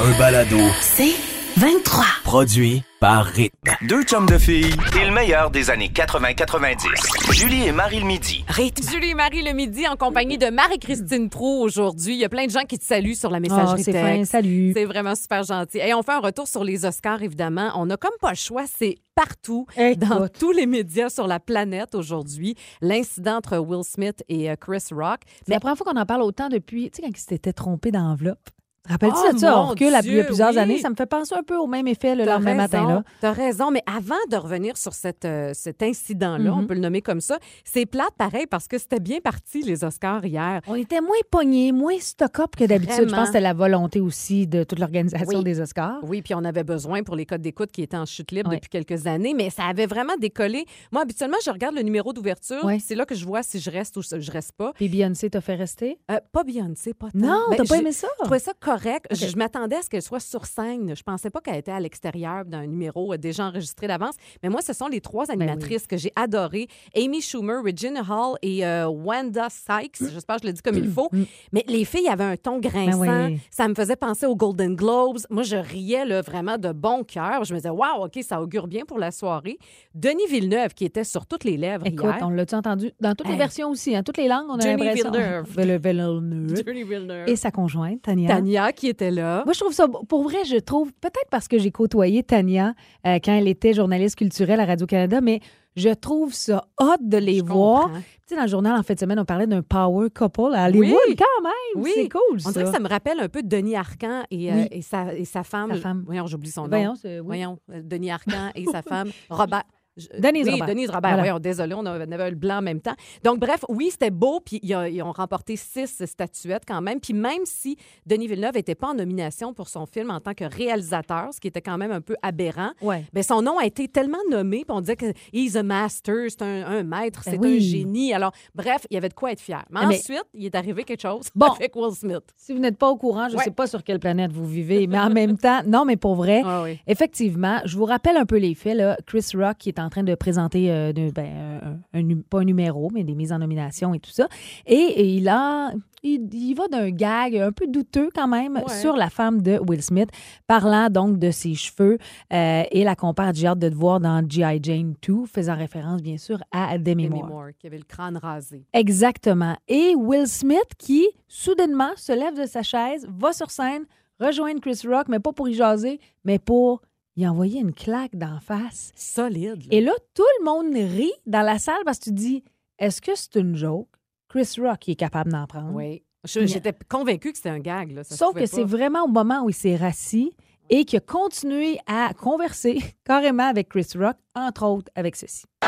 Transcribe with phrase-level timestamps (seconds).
[0.00, 0.58] un balado.
[0.80, 1.14] C'est
[1.56, 2.04] 23.
[2.22, 3.72] Produit par Rythme.
[3.88, 7.32] Deux chums de filles et le meilleur des années 80-90.
[7.32, 8.44] Julie et Marie le midi.
[8.46, 8.88] Rythme.
[8.92, 12.14] Julie et Marie le midi en compagnie de Marie-Christine Pro aujourd'hui.
[12.14, 14.24] Il y a plein de gens qui te saluent sur la messagerie Oh, c'est fin,
[14.24, 14.72] salut.
[14.74, 15.78] C'est vraiment super gentil.
[15.78, 17.72] Et on fait un retour sur les Oscars, évidemment.
[17.74, 19.98] On n'a comme pas le choix, c'est partout, Écoute.
[20.08, 22.54] dans tous les médias sur la planète aujourd'hui.
[22.80, 25.20] L'incident entre Will Smith et euh, Chris Rock.
[25.44, 27.90] C'est la première fois qu'on en parle autant depuis, tu sais, quand il s'était trompé
[27.90, 28.48] d'enveloppe.
[28.88, 29.58] Rappelles-tu Oh, de ça?
[29.58, 30.58] On mon recule à- il y a Dieu, plusieurs oui.
[30.58, 30.78] années.
[30.78, 32.86] Ça me fait penser un peu au même effet le lendemain matin.
[32.88, 33.02] Là.
[33.20, 36.58] T'as raison, mais avant de revenir sur cette, euh, cet incident-là, Mhm.
[36.58, 39.84] on peut le nommer comme ça, c'est plate pareil parce que c'était bien parti les
[39.84, 40.60] Oscars hier.
[40.66, 43.08] On était moins pognés, moins stock-up que d'habitude.
[43.08, 45.44] Je pense que c'était la volonté aussi de toute l'organisation Oui.
[45.44, 45.98] des Oscars.
[46.02, 48.56] Oui, puis on avait besoin pour les codes d'écoute qui étaient en chute libre Oui.
[48.56, 50.64] depuis quelques années, mais ça avait vraiment décollé.
[50.92, 53.96] Moi, habituellement, je regarde le numéro d'ouverture, c'est là que je vois si je reste
[53.96, 54.72] ou si je reste pas.
[54.74, 55.98] Puis Beyoncé t'a fait rester?
[56.10, 57.18] Euh, pas Beyoncé, pas tant.
[57.18, 58.08] Non, Ben, t'as pas aimé ça?
[58.18, 58.77] Je trouvais ça correct.
[59.10, 60.94] Je, je m'attendais à ce qu'elle soit sur scène.
[60.96, 64.14] Je pensais pas qu'elle était à l'extérieur d'un numéro euh, déjà enregistré d'avance.
[64.42, 66.68] Mais moi, ce sont les trois Ben animatrices que j'ai adorées.
[66.96, 69.98] Amy Schumer, Regina Hall et euh, Wanda Sykes.
[70.12, 71.08] J'espère que je le dis comme il faut.
[71.52, 73.00] Mais les filles avaient un ton grinçant.
[73.00, 73.40] Ben oui.
[73.50, 75.18] Ça me faisait penser aux Golden Globes.
[75.30, 77.44] Moi, je riais là, vraiment de bon cœur.
[77.44, 79.58] Je me disais, waouh, OK, ça augure bien pour la soirée.
[79.94, 82.18] Denis Villeneuve, qui était sur toutes les lèvres Écoute, hier.
[82.22, 82.92] on l'a-tu entendu?
[83.00, 85.10] Dans toutes les versions aussi, en toutes les langues, on a l'impression.
[85.10, 85.46] Villeneuve.
[85.56, 86.62] Ville- Villeneuve.
[86.64, 87.28] Denis Villeneuve.
[87.28, 88.28] Et sa conjointe, Tania.
[88.28, 89.42] Tania, qui était là.
[89.44, 92.74] Moi, je trouve ça, pour vrai, je trouve, peut-être parce que j'ai côtoyé Tania
[93.06, 95.40] euh, quand elle était journaliste culturelle à Radio-Canada, mais
[95.76, 97.82] je trouve ça hot de les Je voir.
[97.84, 97.98] comprends.
[98.00, 100.66] Tu sais, dans le journal en fin de semaine, on parlait d'un power couple à
[100.68, 101.16] Hollywood, Oui.
[101.16, 101.82] quand même.
[101.82, 101.92] Oui.
[101.94, 102.52] C'est cool, On ça.
[102.52, 105.44] dirait que ça me rappelle un peu Denis Arcan et, euh, et, sa, et sa
[105.44, 105.70] femme.
[105.72, 106.02] Sa femme.
[106.04, 106.68] Voyons, j'oublie son nom.
[106.68, 107.18] Voyons, oui.
[107.24, 109.62] Voyons, euh, Denis Arcan et sa femme, Robert.
[109.98, 110.66] Je- Denise oui, Robert.
[110.68, 111.10] Denise Robert.
[111.10, 111.22] Voilà.
[111.22, 112.94] Voyons, désolé, on avait le blanc en même temps.
[113.24, 117.00] Donc, bref, oui, c'était beau, puis ils, ont- remporté six statuettes quand même.
[117.00, 120.44] Puis même si Denis Villeneuve n'était pas en nomination pour son film en tant que
[120.44, 123.04] réalisateur, ce qui était quand même un peu aberrant, Ouais.
[123.12, 126.42] ben, son nom a été tellement nommé, puis on disait que he's a master, c'est
[126.42, 127.56] un, un maître, Ben c'est oui.
[127.56, 128.12] un génie.
[128.14, 129.64] Alors, bref, il y avait de quoi être fier.
[129.70, 131.46] Mais, Mais- ensuite, il est arrivé quelque chose Bon.
[131.46, 132.22] avec Will Smith.
[132.36, 133.44] Si vous n'êtes pas au courant, je ne Ouais.
[133.44, 136.42] sais pas sur quelle planète vous vivez, mais en même temps, non, mais pour vrai,
[136.44, 136.78] Ah oui.
[136.86, 138.76] effectivement, je vous rappelle un peu les faits.
[138.76, 138.96] Là.
[139.06, 142.40] Chris Rock qui est en train de présenter, euh, de- ben, un, un nu- pas
[142.40, 144.28] un numéro, mais des mises en nomination et tout ça.
[144.66, 145.72] Et, et il a...
[146.04, 148.68] Il, il va d'un gag un peu douteux quand même Ouais.
[148.72, 150.08] sur la femme de Will Smith,
[150.46, 151.98] parlant donc de ses cheveux
[152.32, 154.60] euh, et la compare, j'ai hâte de te voir dans G.I.
[154.62, 157.26] Jane 2, faisant référence bien sûr à Demi Demi Moore.
[157.28, 158.64] Moore, qui avait le crâne rasé.
[158.72, 159.56] Exactement.
[159.66, 163.82] Et Will Smith qui, soudainement, se lève de sa chaise, va sur scène,
[164.20, 166.80] rejoindre Chris Rock, mais pas pour y jaser, mais pour
[167.18, 168.92] y envoyer une claque d'en face.
[168.94, 169.62] Solide.
[169.64, 169.68] là.
[169.70, 172.44] Et là, tout le monde rit dans la salle parce que tu dis,
[172.78, 173.88] est-ce que c'est une joke?
[174.28, 175.72] Chris Rock est capable d'en prendre.
[175.72, 176.02] Oui.
[176.24, 177.90] J'étais convaincue que c'était un gag.
[177.92, 178.04] Là.
[178.04, 180.32] Ça Sauf que c'est vraiment au moment où il s'est rassis
[180.70, 185.44] et qu'il a continué à converser carrément avec Chris Rock, entre autres avec ceci.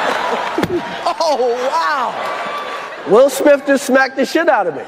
[1.23, 2.13] Oh, wow!
[3.13, 4.83] Will Smith just smacked the shit out of me.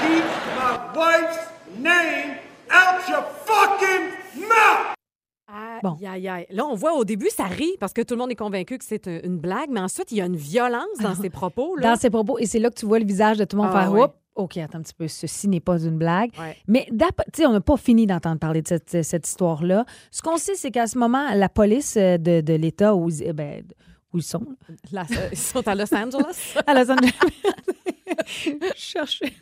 [0.00, 0.24] Keep
[0.56, 1.38] my wife's
[1.78, 2.36] name
[2.70, 4.10] out your fucking
[4.48, 4.94] mouth!
[5.48, 5.96] Aïe, Bon.
[6.06, 6.46] aïe, aïe.
[6.50, 8.84] Là, on voit au début, ça rit parce que tout le monde est convaincu que
[8.84, 11.76] c'est un- une blague, mais ensuite, il y a une violence dans ses propos.
[11.76, 11.90] Là.
[11.90, 13.72] Dans ses propos, et c'est là que tu vois le visage de tout le monde
[13.74, 14.06] Ah, faire ouais.
[14.34, 16.30] OK, attends un petit peu, ceci n'est pas une blague.
[16.38, 16.56] Ouais.
[16.66, 19.84] Mais d'ap- tu sais, on n'a pas fini d'entendre parler de cette, cette histoire-là.
[20.10, 23.24] Ce qu'on sait, c'est qu'à ce moment, la police euh, de, de l'État où, ils-
[23.24, 23.62] eh ben,
[24.14, 24.42] où ils sont,
[24.90, 26.54] Là, euh, ils sont à Los Angeles.
[26.66, 27.12] à Los Angeles.
[28.76, 29.32] Chercher.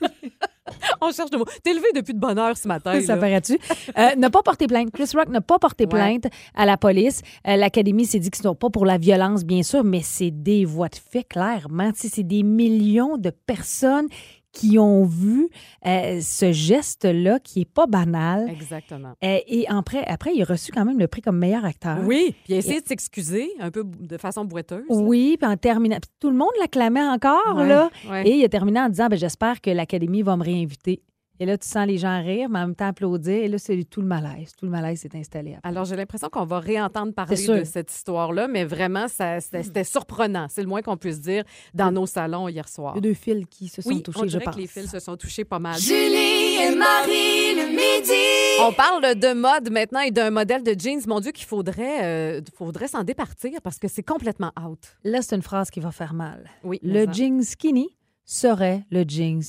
[1.00, 1.46] on cherche de mots.
[1.62, 3.00] T'es levé depuis de bonne heure ce matin.
[3.00, 3.58] Ça paraît-tu?
[3.98, 4.90] Euh, n'a pas porté plainte.
[4.92, 5.88] Chris Rock n'a pas porté Ouais.
[5.90, 7.22] plainte à la police.
[7.46, 10.30] Euh, L'Académie s'est dit que ce n'est pas pour la violence, bien sûr, mais c'est
[10.30, 11.90] des voix de fait, clairement.
[11.94, 14.06] C'est des millions de personnes
[14.52, 15.48] qui ont vu
[15.86, 18.48] euh, ce geste-là qui est pas banal.
[18.50, 19.12] Exactement.
[19.22, 21.98] Euh, et après, après, il a reçu quand même le prix comme meilleur acteur.
[22.04, 24.84] Oui, puis il a essayé de s'excuser un peu de façon boiteuse.
[24.88, 25.96] Oui, puis en terminant.
[26.00, 27.90] puis tout le monde l'acclamait encore, Ouais, là.
[28.10, 28.28] ouais.
[28.28, 31.02] Et il a terminé en disant ben, J'espère que l'Académie va me réinviter.
[31.42, 33.32] Et là, tu sens les gens rire, mais en même temps applaudir.
[33.34, 34.52] Et là, c'est tout le malaise.
[34.58, 35.54] Tout le malaise s'est installé.
[35.54, 35.68] après.
[35.68, 40.46] Alors, j'ai l'impression qu'on va réentendre parler de cette histoire-là, mais vraiment, ça- c'était surprenant.
[40.50, 42.92] C'est le moins qu'on puisse dire dans nos salons hier soir.
[42.94, 44.54] Il y a deux fils qui se sont Oui, touchés, on je dirait pense.
[44.54, 45.78] que les fils se sont touchés pas mal.
[45.78, 48.60] Julie et Marie le midi.
[48.62, 51.00] On parle de mode maintenant et d'un modèle de jeans.
[51.06, 54.96] Mon Dieu, qu'il faudrait, euh, faudrait s'en départir parce que c'est complètement out.
[55.04, 56.50] Là, c'est une phrase qui va faire mal.
[56.64, 56.78] Oui.
[56.82, 59.40] Le ça- jeans skinny serait le jeans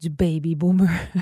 [0.00, 0.88] du baby boomer.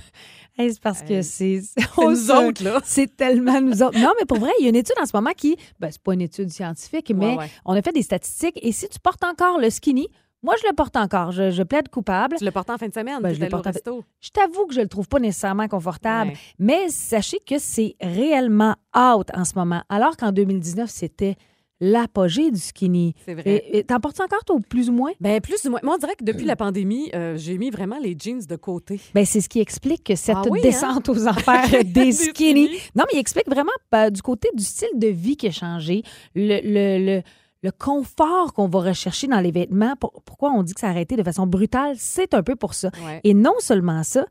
[0.60, 1.60] Hey, c'est parce que c'est...
[1.98, 2.80] Nous se- autres, là.
[2.84, 3.96] C'est tellement nous autres.
[3.96, 5.56] Non, mais pour vrai, il y a une étude en ce moment qui...
[5.78, 7.48] Ben, c'est pas une étude scientifique, mais ouais.
[7.64, 8.58] on a fait des statistiques.
[8.60, 10.08] Et si tu portes encore le skinny,
[10.42, 11.30] Moi, je le porte encore.
[11.30, 12.34] Je, je plaide coupable.
[12.38, 14.00] Tu le portes en fin de semaine, Ben, je au porté en-.
[14.20, 16.36] Je t'avoue que je le trouve pas nécessairement confortable, Ouais.
[16.58, 21.36] mais sachez que c'est réellement out en ce moment, alors qu'en 2019, c'était
[21.80, 23.14] l'apogée du skinny.
[23.24, 23.42] C'est vrai.
[23.46, 25.12] Et- et T'en portes encore, toi, plus ou moins?
[25.20, 25.80] Ben plus ou moins.
[25.82, 29.00] Moi, on dirait que depuis la pandémie, euh, j'ai mis vraiment les jeans de côté.
[29.14, 32.66] Ben, c'est ce qui explique que cette Ah oui, descente aux enfers des skinny.
[32.66, 32.68] skinny.
[32.96, 36.02] Non, mais il explique vraiment ben, du côté du style de vie qui a changé,
[36.34, 37.22] le, le, le,
[37.62, 39.94] le confort qu'on va rechercher dans les vêtements.
[39.96, 41.94] Pour- pourquoi on dit que ça a arrêté de façon brutale?
[41.98, 42.90] C'est un peu pour ça.
[43.06, 43.20] Ouais.
[43.24, 44.26] Et non seulement ça,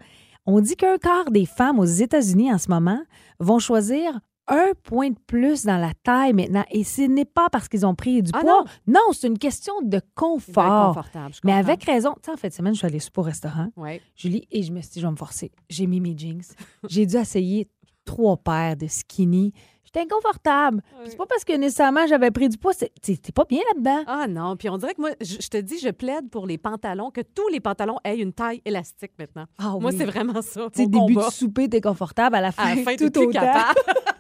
[0.46, 3.02] on dit qu'un quart des femmes aux États-Unis en ce moment
[3.40, 6.64] vont choisir un point de plus dans la taille maintenant.
[6.72, 8.64] Et ce n'est pas parce qu'ils ont pris du Ah poids.
[8.88, 11.04] Non, c'est une question de confort.
[11.44, 12.14] Mais avec raison.
[12.16, 13.68] Tu sais, en fait, semaine, je suis allée super au restaurant.
[13.76, 14.02] Ouais.
[14.16, 15.52] Julie, et je me suis dit, je vais me forcer.
[15.70, 16.42] J'ai mis mes jeans.
[16.90, 17.68] J'ai dû essayer
[18.06, 19.54] trois paires de skinny.
[19.84, 20.82] J'étais inconfortable.
[21.02, 22.74] Puis C'est pas parce que nécessairement j'avais pris du poids.
[22.74, 24.04] T'es pas bien là-dedans.
[24.06, 26.58] Ah non, puis on dirait que moi, je, je te dis, je plaide pour les
[26.58, 29.46] pantalons, que tous les pantalons aient une taille élastique maintenant.
[29.58, 29.96] Ah Moi, oui.
[29.98, 30.68] c'est vraiment ça.
[30.74, 31.28] Tu début combat.
[31.28, 32.36] de souper, t'es confortable.
[32.36, 33.80] À la fin, À la fin, t'es tout capable.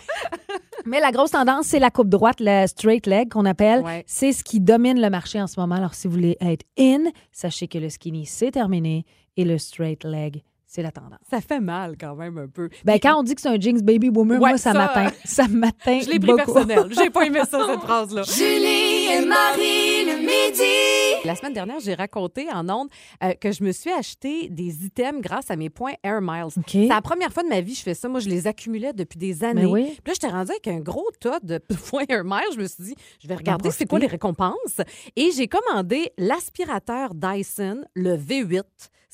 [0.86, 3.80] Mais la grosse tendance, c'est la coupe droite, la straight leg qu'on appelle.
[3.82, 4.04] Ouais.
[4.06, 5.74] C'est ce qui domine le marché en ce moment.
[5.74, 9.04] Alors, si vous voulez être in, sachez que le skinny, c'est terminé
[9.36, 11.18] et le straight leg, c'est la tendance.
[11.28, 12.68] Ça fait mal quand même un peu.
[12.84, 15.12] Ben, quand on dit que c'est un jeans baby boomer, Ouais, moi, ça, ça, m'atteint.
[15.24, 16.00] Ça m'atteint.
[16.00, 16.52] je l'ai pris beaucoup.
[16.52, 16.86] personnel.
[16.90, 18.22] J'ai pas aimé ça, cette phrase-là.
[18.22, 21.24] Julie et Marie le midi.
[21.24, 22.88] La semaine dernière, j'ai raconté en ondes
[23.22, 26.62] euh, que je me suis acheté des items grâce à mes points Air Miles.
[26.66, 28.08] C'est la première fois de ma vie que je fais ça.
[28.08, 29.62] Moi, je les accumulais depuis des années.
[29.62, 29.84] Ben oui.
[30.02, 31.58] Puis là, j'étais rendue avec un gros tas de
[31.90, 32.52] points Air Miles.
[32.54, 34.80] Je me suis dit, je vais regarder c'est quoi les récompenses.
[35.14, 38.62] Et j'ai commandé l'aspirateur Dyson, le V8.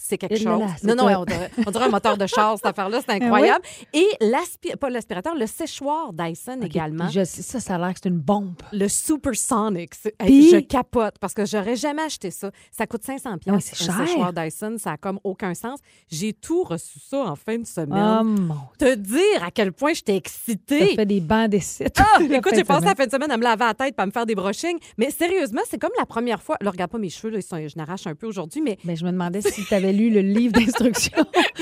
[0.04, 0.44] C'est quelque chose.
[0.46, 3.00] là, non, non, on dirait, on dirait un moteur de char, cette affaire-là.
[3.06, 3.64] C'est incroyable.
[3.92, 7.08] Et l'aspi- pas l'aspirateur, le séchoir Dyson également.
[7.08, 8.54] je sais, ça, ça a l'air que c'est une bombe.
[8.72, 9.92] Le Supersonic.
[10.18, 12.50] Puis- je capote parce que j'aurais jamais acheté ça.
[12.70, 13.54] Ça coûte 500 pièces.
[13.54, 13.98] Oui, c'est cher.
[14.00, 15.78] Un séchoir Dyson, ça a comme aucun sens.
[16.10, 18.18] J'ai tout reçu ça en fin de semaine.
[18.20, 20.94] Oh mon Te dire à quel point j'étais Ça excitée.
[20.96, 21.86] fait des bancs d'essai.
[21.98, 24.10] Ah, écoute, j'ai passé la fin de semaine à me laver la tête à me
[24.10, 24.78] faire des brushings.
[24.98, 26.56] Mais sérieusement, c'est comme la première fois.
[26.60, 28.96] Là, regarde pas mes cheveux, là, ils sont- je n'arrache un peu aujourd'hui, mais, Ben,
[28.96, 31.24] je me demandais si tu avais lu le livre d'instructions.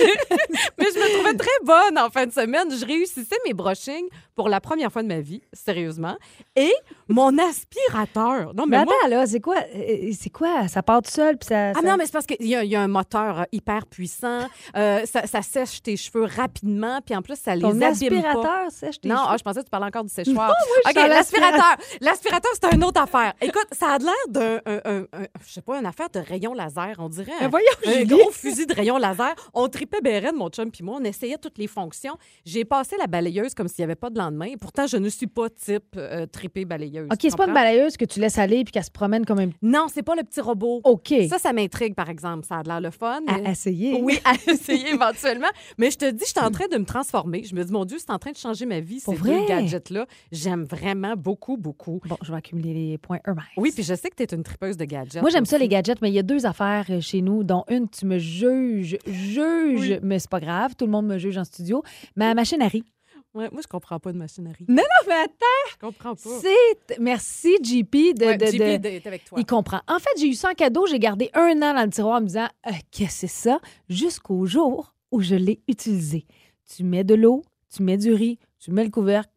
[0.78, 2.68] mais je me trouvais très bonne en fin de semaine.
[2.70, 6.16] Je réussissais mes brushings pour la première fois de ma vie, sérieusement.
[6.56, 6.72] Et
[7.08, 8.52] mon aspirateur.
[8.54, 9.56] Non, mais, Mais moi, attends, là, c'est quoi?
[9.74, 10.68] euh, C'est quoi?
[10.68, 11.70] Ça part tout seul, puis ça...
[11.76, 14.40] Ah non, mais c'est parce qu'il y, y a un moteur euh, hyper puissant.
[14.76, 17.88] Euh, ça, ça sèche tes cheveux rapidement, puis en plus, ça les Ton abîme pas.
[17.88, 19.26] aspirateur sèche tes Non, cheveux?
[19.30, 20.52] ah, je pensais que tu parlais encore du séchoir.
[20.74, 21.76] je OK, suis dans l'aspirateur.
[22.00, 23.34] L'aspirateur, c'est une autre affaire.
[23.40, 26.54] Écoute, ça a l'air d'un, un- un- un- je sais pas, une affaire de rayon
[26.54, 27.32] laser, on dirait.
[27.40, 28.06] Un- voyons, Julie.
[28.22, 29.34] Gros fusil de rayon laser.
[29.54, 30.98] On tripait béret, mon chum puis moi.
[31.00, 32.16] On essayait toutes les fonctions.
[32.44, 34.46] J'ai passé la balayeuse comme s'il n'y avait pas de lendemain.
[34.46, 37.08] Et pourtant, je ne suis pas type euh, tripée balayeuse.
[37.12, 39.50] OK, c'est pas une balayeuse que tu laisses aller puis qu'elle se promène comme un...
[39.62, 40.80] Non, c'est pas le petit robot.
[40.84, 41.12] OK.
[41.28, 42.46] Ça, ça m'intrigue, par exemple.
[42.46, 43.20] Ça a l'air le fun.
[43.26, 44.00] mais- à essayer.
[44.02, 45.48] Oui, à essayer éventuellement.
[45.78, 47.42] Mais je te dis, je suis en train de me transformer.
[47.44, 49.40] Je me dis, mon Dieu, c'est en train de changer ma vie, Pour ces vrai?
[49.40, 50.06] deux gadgets-là.
[50.32, 52.00] J'aime vraiment beaucoup, beaucoup.
[52.06, 53.18] Bon, je vais accumuler les points.
[53.56, 55.20] Oui, puis je sais que tu es une tripeuse de gadgets.
[55.20, 57.64] Moi, j'aime ça, les gadgets, mais il y a deux affaires euh, chez nous, dont
[57.68, 59.98] une, tu me juges, juges, Oui.
[60.02, 61.82] mais c'est pas grave, tout le monde me juge en studio.
[62.16, 62.84] Ma machine à riz.
[63.32, 64.64] Ouais, moi, je comprends pas de machinerie.
[64.68, 66.30] Non, non, mais attends, Je comprends pas.
[66.42, 66.98] c'est...
[66.98, 68.24] Merci, JP, de...
[68.26, 69.38] Ouais, de- JP de- est avec toi.
[69.38, 69.80] Il comprend.
[69.86, 70.86] En fait, j'ai eu ça en cadeau.
[70.86, 73.60] J'ai gardé un an dans le tiroir en me disant Euh, Qu'est-ce que c'est ça?
[73.88, 76.26] Jusqu'au jour où je l'ai utilisé.
[76.74, 77.42] Tu mets de l'eau,
[77.72, 79.30] tu mets du riz, tu mets le couvercle.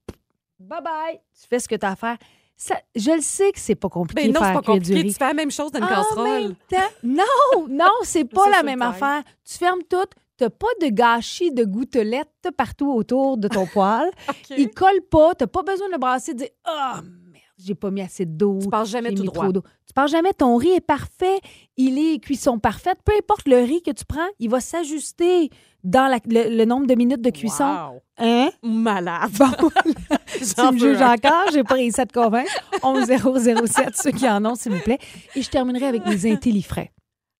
[0.60, 1.20] Bye bye.
[1.40, 2.18] Tu fais ce que tu as à faire.
[2.56, 5.04] Ça, je le sais que c'est pas compliqué Ben de non, c'est pas compliqué.
[5.04, 6.56] Tu fais la même chose dans une casserole.
[7.04, 9.24] non, non, c'est pas la même affaire.
[9.44, 9.98] Tu fermes tout.
[10.38, 14.10] T'as pas de gâchis de gouttelettes partout autour de ton poêle.
[14.30, 14.58] OK.
[14.58, 15.36] Il colle pas.
[15.36, 17.23] T'as pas besoin de le brasser de dire Ah, merde,
[17.66, 18.60] j'ai pas mis assez d'eau.
[18.62, 19.48] Tu passes jamais tout droit.
[19.52, 20.34] Tu pars jamais.
[20.34, 21.40] Ton riz est parfait.
[21.78, 23.00] Il est cuisson parfaite.
[23.06, 25.50] Peu importe le riz que tu prends, il va s'ajuster
[25.84, 27.64] dans la- le, le nombre de minutes de cuisson.
[27.66, 28.02] Wow.
[28.18, 28.50] Hein?
[28.64, 29.32] Malade.
[29.38, 29.48] Bon,
[30.28, 31.52] tu me juges encore.
[31.52, 32.52] J'ai pas réussi à te convaincre.
[32.82, 35.00] 11007, ceux qui en ont, s'il vous plaît.
[35.36, 36.92] Et je terminerai avec les intellifrais.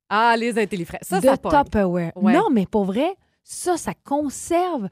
[0.10, 1.00] Ah, les intellifrais.
[1.02, 1.38] Ça, de ça.
[1.38, 2.12] Tupperware.
[2.16, 2.34] Ouais.
[2.34, 4.90] Non, mais pour vrai, ça, ça conserve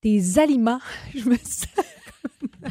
[0.00, 0.80] tes aliments.
[1.14, 1.36] Je me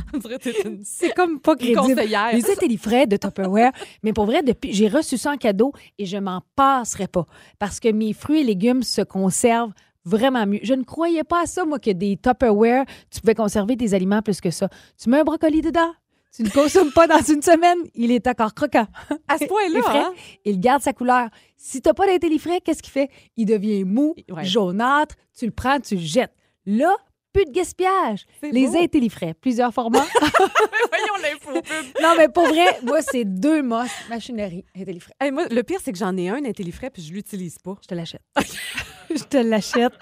[0.84, 1.80] C'est comme pas crédible.
[1.82, 2.34] conseillère.
[2.34, 3.72] Les intellifrais de Tupperware.
[4.04, 7.26] mais pour vrai, depuis, j'ai reçu ça en cadeau et je m'en passerai pas
[7.60, 9.74] parce que mes fruits et légumes se conservent
[10.04, 10.60] vraiment mieux.
[10.64, 14.22] Je ne croyais pas à ça, moi, que des Tupperware, tu pouvais conserver tes aliments
[14.22, 14.70] plus que ça.
[15.02, 15.92] Tu mets un brocoli dedans,
[16.36, 18.86] tu ne consommes pas dans une semaine, il est encore croquant.
[19.28, 20.00] À ce point-là, frais.
[20.00, 20.14] hein?
[20.44, 21.30] Il garde sa couleur.
[21.58, 23.10] Si tu n'as pas d'intellifrais, qu'est-ce qu'il fait?
[23.38, 24.44] Il devient mou, Ouais.
[24.46, 26.34] jaunâtre, tu le prends, tu le jettes.
[26.68, 26.94] Là,
[27.36, 28.26] plus de gaspillage.
[28.42, 28.78] Les beau.
[28.78, 30.06] intellifrais, plusieurs formats.
[30.22, 31.86] Voyons l'info pub.
[32.02, 35.14] Non, mais pour vrai, moi, c'est deux mosses machinerie Intellifrais.
[35.20, 37.76] Hey, moi, le pire, c'est que j'en ai un Intellifrais puis je l'utilise pas.
[37.82, 38.22] Je te l'achète.
[39.10, 39.94] je te l'achète.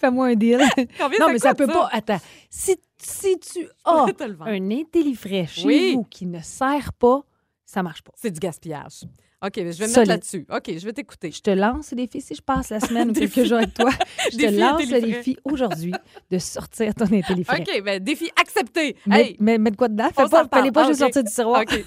[0.00, 0.60] Fais-moi un deal.
[0.96, 1.72] Combien non, mais ça peut ça?
[1.72, 1.88] pas.
[1.90, 2.20] Attends.
[2.48, 4.06] Si, si tu as
[4.46, 5.94] un Intellifrais chez Oui.
[5.96, 7.22] vous qui ne sert pas,
[7.66, 8.12] ça marche pas.
[8.14, 9.00] C'est du gaspillage.
[9.42, 9.96] OK, mais je vais me Solide.
[9.96, 10.46] mettre là-dessus.
[10.54, 11.30] OK, je vais t'écouter.
[11.32, 13.88] Je te lance le défi si je passe la semaine ou quelques jours avec toi.
[14.30, 15.94] Je te Défi lance le défi aujourd'hui
[16.30, 17.60] de sortir ton Intellifrais.
[17.60, 18.96] OK, ben défi accepté.
[19.06, 20.08] Mais, Hey, mais, mais de quoi dedans?
[20.08, 20.48] on Fais pas, s'en reparle.
[20.62, 21.12] fallait pas Ah, juste OK.
[21.14, 21.62] sortir du tiroir.
[21.62, 21.84] OK.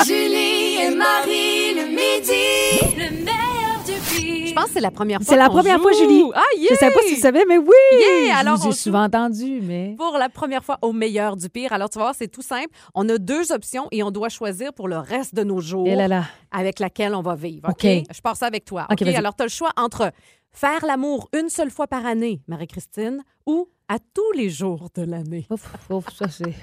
[0.06, 2.96] Julie et Marie le midi.
[2.96, 3.59] Le meilleur.
[3.98, 5.92] Je pense que c'est la première fois C'est la première fois.
[5.92, 6.24] Julie.
[6.34, 6.68] Ah, yeah!
[6.70, 7.66] Je sais pas si tu savais, mais oui!
[7.92, 8.34] Yeah!
[8.34, 8.76] Je Alors, vous on ai joue.
[8.78, 9.94] souvent entendu, mais...
[9.96, 11.72] Pour la première fois au meilleur du pire.
[11.72, 12.68] Alors, tu vas voir, c'est tout simple.
[12.94, 15.92] On a deux options et on doit choisir pour le reste de nos jours Et
[15.92, 16.24] Eh là là.
[16.50, 17.68] avec laquelle on va vivre.
[17.68, 17.82] OK?
[17.84, 18.86] Je pars ça avec toi.
[18.90, 19.02] OK.
[19.02, 20.10] Alors, tu as le choix entre
[20.52, 25.46] faire l'amour une seule fois par année, Marie-Christine, ou à tous les jours de l'année.
[25.50, 26.54] Ouf, ouf, ça c'est.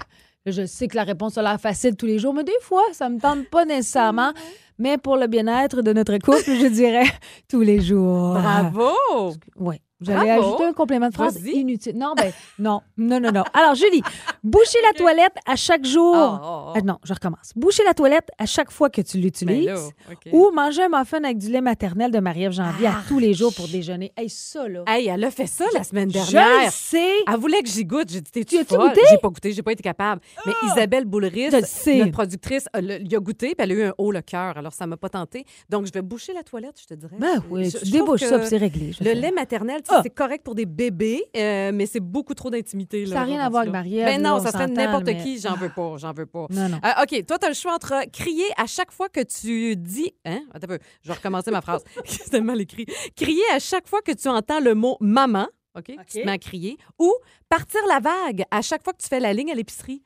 [0.50, 3.10] Je sais que la réponse a l'air facile tous les jours, mais des fois, ça
[3.10, 4.32] me tente pas nécessairement.
[4.80, 7.08] Mais pour le bien-être de notre couple, je dirais
[7.50, 8.34] tous les jours.
[8.34, 9.34] Bravo!
[9.58, 9.82] Oui.
[10.02, 11.98] J'allais ajouter un complément de phrase inutile.
[11.98, 13.44] Non, ben, non, non, non, non.
[13.54, 14.02] Alors, Julie,
[14.44, 16.14] boucher la toilette à chaque jour.
[16.16, 16.74] Oh, oh, oh.
[16.76, 17.52] Ah, non, je recommence.
[17.56, 19.92] Boucher la toilette à chaque fois que tu Ben l'utilises.
[20.32, 23.04] Ou manger un muffin avec du lait maternel de Marie-Ève Janvier à Ah.
[23.08, 24.12] tous les jours pour déjeuner.
[24.16, 24.84] Hey, ça, là.
[24.88, 26.72] Hey, elle a fait ça la semaine Je le dernière.
[26.72, 27.10] sais.
[27.28, 28.10] Elle voulait que j'y goûte.
[28.12, 28.90] J'ai dit, Tu t'es-tu as-tu folle?
[28.90, 29.02] goûté?
[29.10, 30.22] J'ai pas goûté, j'ai pas été capable.
[30.46, 34.22] Mais Isabelle Boulris, notre productrice, elle a- goûté, puis elle a eu un haut le
[34.22, 34.58] cœur.
[34.58, 35.46] Alors, ça m'a pas tenté.
[35.70, 37.16] Donc, je vais boucher la toilette, je te dirais.
[37.20, 38.92] Ben oui, Je- tu je trouve débouches que ça, puis c'est réglé.
[39.02, 40.00] Le lait maternel, Ah.
[40.04, 43.06] c'est correct pour des bébés, euh, mais c'est beaucoup trop d'intimité.
[43.06, 43.80] Ça n'a rien à voir avec là.
[43.80, 45.40] Marie-Ève, Ben non, on ça serait n'importe mais- qui.
[45.40, 46.48] J'en veux pas, j'en veux pas.
[46.50, 46.80] Non, non.
[46.84, 50.14] Euh, OK, toi, tu as le choix entre crier à chaque fois que tu dis.
[50.26, 50.42] Hein?
[50.54, 51.84] Attends un peu, je vais recommencer ma phrase.
[52.06, 52.86] C'est tellement écrit.
[53.16, 55.48] Crier à chaque fois que tu entends le mot maman.
[55.78, 55.92] OK?
[56.10, 56.78] Tu te mets à crier.
[57.00, 57.14] Ou
[57.50, 60.02] partir la vague à chaque fois que tu fais la ligne à l'épicerie.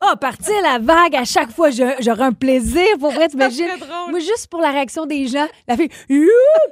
[0.00, 2.84] Ah, partir la vague à chaque fois, j'aurais un plaisir.
[2.98, 3.66] Pour vrai, t'imagines?
[4.10, 6.30] Moi, juste pour la réaction des gens, la fille, Youp!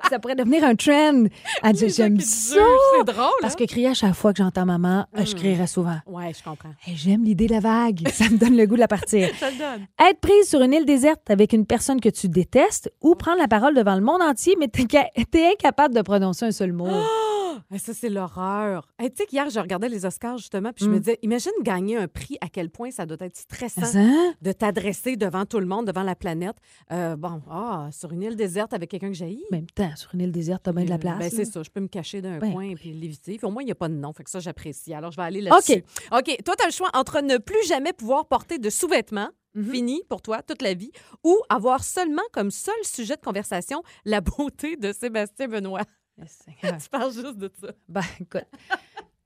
[0.08, 1.24] ça pourrait devenir un trend.
[1.62, 2.56] Elle dit, j'aime ça.
[2.98, 3.30] C'est drôle.
[3.40, 3.56] Parce hein?
[3.58, 5.98] que crier à chaque fois que j'entends maman, euh, je crierais souvent.
[6.06, 6.70] Ouais, je comprends.
[6.94, 8.08] J'aime l'idée de la vague.
[8.12, 9.28] Ça me donne le goût de la partir.
[9.40, 9.86] Ça le donne.
[10.08, 13.48] Être prise sur une île déserte avec une personne que tu détestes ou prendre la
[13.48, 16.88] parole devant le monde entier, mais t'es ca- t'es incapable de prononcer un seul mot.
[17.70, 18.86] Ah, ça, c'est l'horreur.
[18.98, 20.92] Hey, tu sais qu'hier, je regardais les Oscars, justement, puis je Mm.
[20.94, 24.34] me disais, imagine gagner un prix, à quel point ça doit être stressant Hein?
[24.40, 26.56] de t'adresser devant tout le monde, devant la planète.
[26.92, 30.20] Euh, bon, ah, sur une île déserte avec quelqu'un que En même temps, sur une
[30.22, 31.18] île déserte, t'as bien de la place.
[31.18, 33.38] Ben, c'est ça, je peux me cacher d'un Ben coin et puis l'éviter.
[33.42, 34.12] Au moins, il n'y a pas de nom.
[34.12, 34.94] Fait que ça, j'apprécie.
[34.94, 35.84] Alors, je vais aller là-dessus.
[36.12, 36.36] OK.
[36.44, 39.70] Toi, tu as le choix entre ne plus jamais pouvoir porter de sous-vêtements, Mhm.
[39.70, 40.90] fini pour toi toute la vie,
[41.24, 45.82] ou avoir seulement comme seul sujet de conversation la beauté de Sébastien Benoît.
[46.62, 47.68] Tu parles juste de ça.
[47.88, 48.44] Ben, écoute,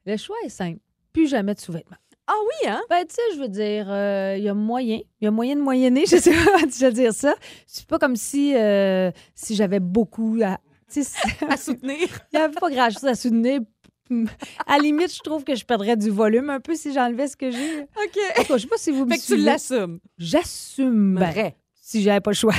[0.05, 0.81] le choix est simple.
[1.13, 1.97] Plus jamais de sous-vêtements.
[2.29, 2.83] Ah oui, hein?
[2.91, 4.99] Ben, tu sais, je veux dire, euh, il y a moyen.
[5.21, 7.35] Il y a moyen de moyenner, je sais pas comment je veux dire ça.
[7.67, 10.59] C'est pas comme si, euh, si j'avais beaucoup à.
[11.49, 11.97] À soutenir.
[12.33, 13.61] Il n'y avait pas grand-chose à soutenir.
[14.69, 17.37] À la limite, je trouve que je perdrais du volume un peu si j'enlevais ce
[17.37, 17.81] que j'ai.
[17.81, 18.19] En OK.
[18.37, 19.99] tout cas, je sais pas si vous me Fait que tu l'assumes.
[20.17, 21.17] J'assume.
[21.19, 21.57] Vrai.
[21.75, 22.55] si j'avais pas le choix.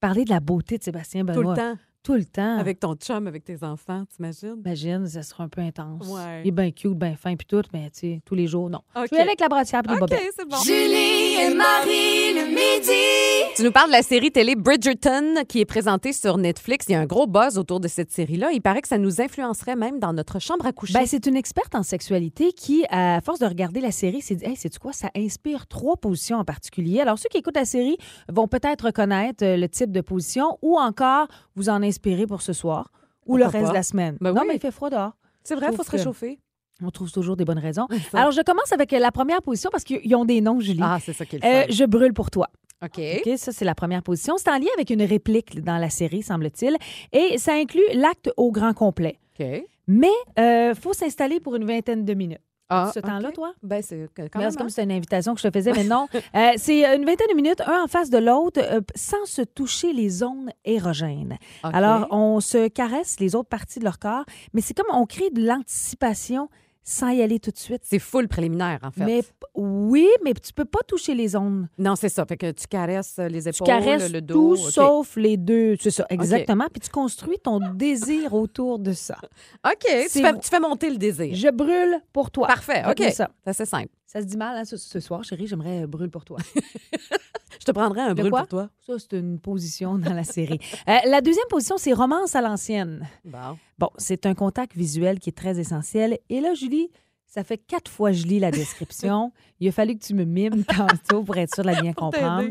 [0.00, 1.54] Parler de la beauté de Sébastien Tout Benoît.
[1.54, 1.78] le temps.
[2.02, 2.56] Tout le temps.
[2.58, 4.56] Avec ton chum, avec tes enfants, t'imagines?
[4.64, 6.08] Imagine, ça sera un peu intense.
[6.08, 6.40] Ouais.
[6.44, 8.78] Il est bien cute, bien fin, puis tout, mais tu sais, tous les jours, non.
[8.96, 9.04] OK.
[9.04, 10.32] Je vais aller avec la brassière puis les OK, bobettes.
[10.38, 10.56] c'est bon.
[10.64, 13.52] Julie et Marie le midi.
[13.56, 16.86] Tu nous parles de la série télé Bridgerton qui est présentée sur Netflix.
[16.88, 18.52] Il y a un gros buzz autour de cette série-là.
[18.52, 20.94] Il paraît que ça nous influencerait même dans notre chambre à coucher.
[20.94, 24.44] Ben, c'est une experte en sexualité qui, à force de regarder la série, s'est dit
[24.46, 27.00] Hey, c'est quoi Ça inspire trois positions en particulier.
[27.00, 27.98] Alors, ceux qui écoutent la série
[28.30, 31.26] vont peut-être reconnaître euh, le type de position ou encore
[31.56, 32.90] vous en inspirer pour ce soir
[33.26, 33.68] ou le reste pas?
[33.70, 34.16] de la semaine.
[34.20, 34.46] Ben non, oui.
[34.48, 35.12] mais il fait froid dehors.
[35.44, 36.38] c'est vrai, il faut se réchauffer.
[36.82, 37.86] On trouve toujours des bonnes raisons.
[38.14, 40.80] Alors, je commence avec la première position parce qu'ils ont des noms, Julie.
[40.82, 42.48] Ah, c'est ça qui est le Euh, je brûle pour toi.
[42.82, 42.98] OK.
[42.98, 44.38] OK, ça, c'est la première position.
[44.38, 46.76] C'est en lien avec une réplique dans la série, semble-t-il.
[47.12, 49.18] Et ça inclut l'acte au grand complet.
[49.38, 49.46] OK.
[49.86, 52.40] Mais il faut s'installer pour une vingtaine de minutes.
[52.70, 53.52] Ah, ce temps-là, toi?
[53.62, 54.50] Ben, c'est quand Mais même.
[54.50, 54.68] C'est comme hein?
[54.68, 56.06] si c'était une invitation que je te faisais, mais non.
[56.36, 59.92] Euh, c'est une vingtaine de minutes, un en face de l'autre, euh, sans se toucher
[59.92, 61.38] les zones érogènes.
[61.62, 65.30] Alors, on se caresse les autres parties de leur corps, mais c'est comme on crée
[65.30, 66.48] de l'anticipation
[66.82, 67.82] sans y aller tout de suite.
[67.84, 69.04] c'est full préliminaire, en fait.
[69.04, 69.22] Mais
[69.54, 71.68] oui, mais tu peux pas toucher les zones.
[71.78, 72.24] Non, c'est ça.
[72.26, 74.56] Fait que tu caresses euh, les Tu épaules, caresses le dos.
[74.56, 75.76] tout sauf les deux.
[75.80, 76.66] C'est ça, exactement.
[76.72, 79.18] Puis tu construis ton désir autour de ça.
[79.66, 79.78] OK.
[79.84, 81.34] Tu C'est- fais, tu fais monter le désir.
[81.34, 82.46] Je brûle pour toi.
[82.48, 82.80] Parfait.
[82.82, 82.88] OK.
[82.88, 83.30] Retenez ça.
[83.44, 83.88] Ça, c'est simple.
[84.06, 85.46] Ça se dit mal hein, ce, ce soir, chérie.
[85.46, 86.38] J'aimerais brûler pour toi.
[87.60, 88.70] Je te prendrai un brûle pour toi.
[88.86, 90.58] Ça, c'est une position dans la série.
[90.88, 93.06] Euh, la deuxième position, c'est romance à l'ancienne.
[93.24, 93.58] Bon.
[93.78, 96.18] Bon, c'est un contact visuel qui est très essentiel.
[96.28, 96.88] Et là, Julie,
[97.32, 99.30] Ça fait quatre fois que je lis la description.
[99.60, 102.48] Il a fallu que tu me mimes tantôt pour être sûr de la bien comprendre.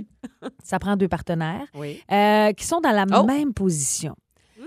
[0.63, 2.01] Ça prend deux partenaires Oui.
[2.09, 3.25] euh, qui sont dans la Oh.
[3.25, 4.15] même position.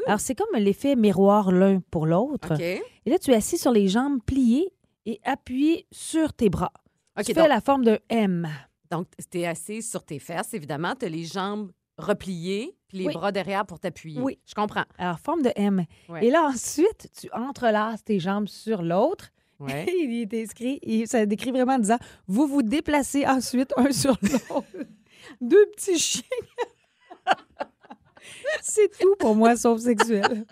[0.06, 2.52] Alors, c'est comme l'effet miroir l'un pour l'autre.
[2.56, 2.60] OK.
[2.60, 4.68] Et là, tu es assis sur les jambes pliées
[5.06, 6.72] et appuyé sur tes bras.
[7.18, 8.46] OK, tu donc- fais la forme d'un M.
[8.92, 10.94] Donc, tu es assis sur tes fesses, évidemment.
[10.94, 13.14] Tu as les jambes repliées, puis les Oui.
[13.14, 14.20] bras derrière pour t'appuyer.
[14.20, 14.38] Oui.
[14.46, 14.84] Je comprends.
[14.98, 15.84] Alors, forme de M.
[16.10, 16.26] Ouais.
[16.26, 19.30] Et là, ensuite, tu entrelaces tes jambes sur l'autre.
[19.62, 19.86] Ouais.
[19.88, 24.16] Il est inscrit, et ça décrit vraiment en disant Vous vous déplacez ensuite un sur
[24.20, 24.64] l'autre.
[25.40, 26.22] Deux petits chiens.
[28.60, 30.44] C'est tout pour moi, sauf sexuel.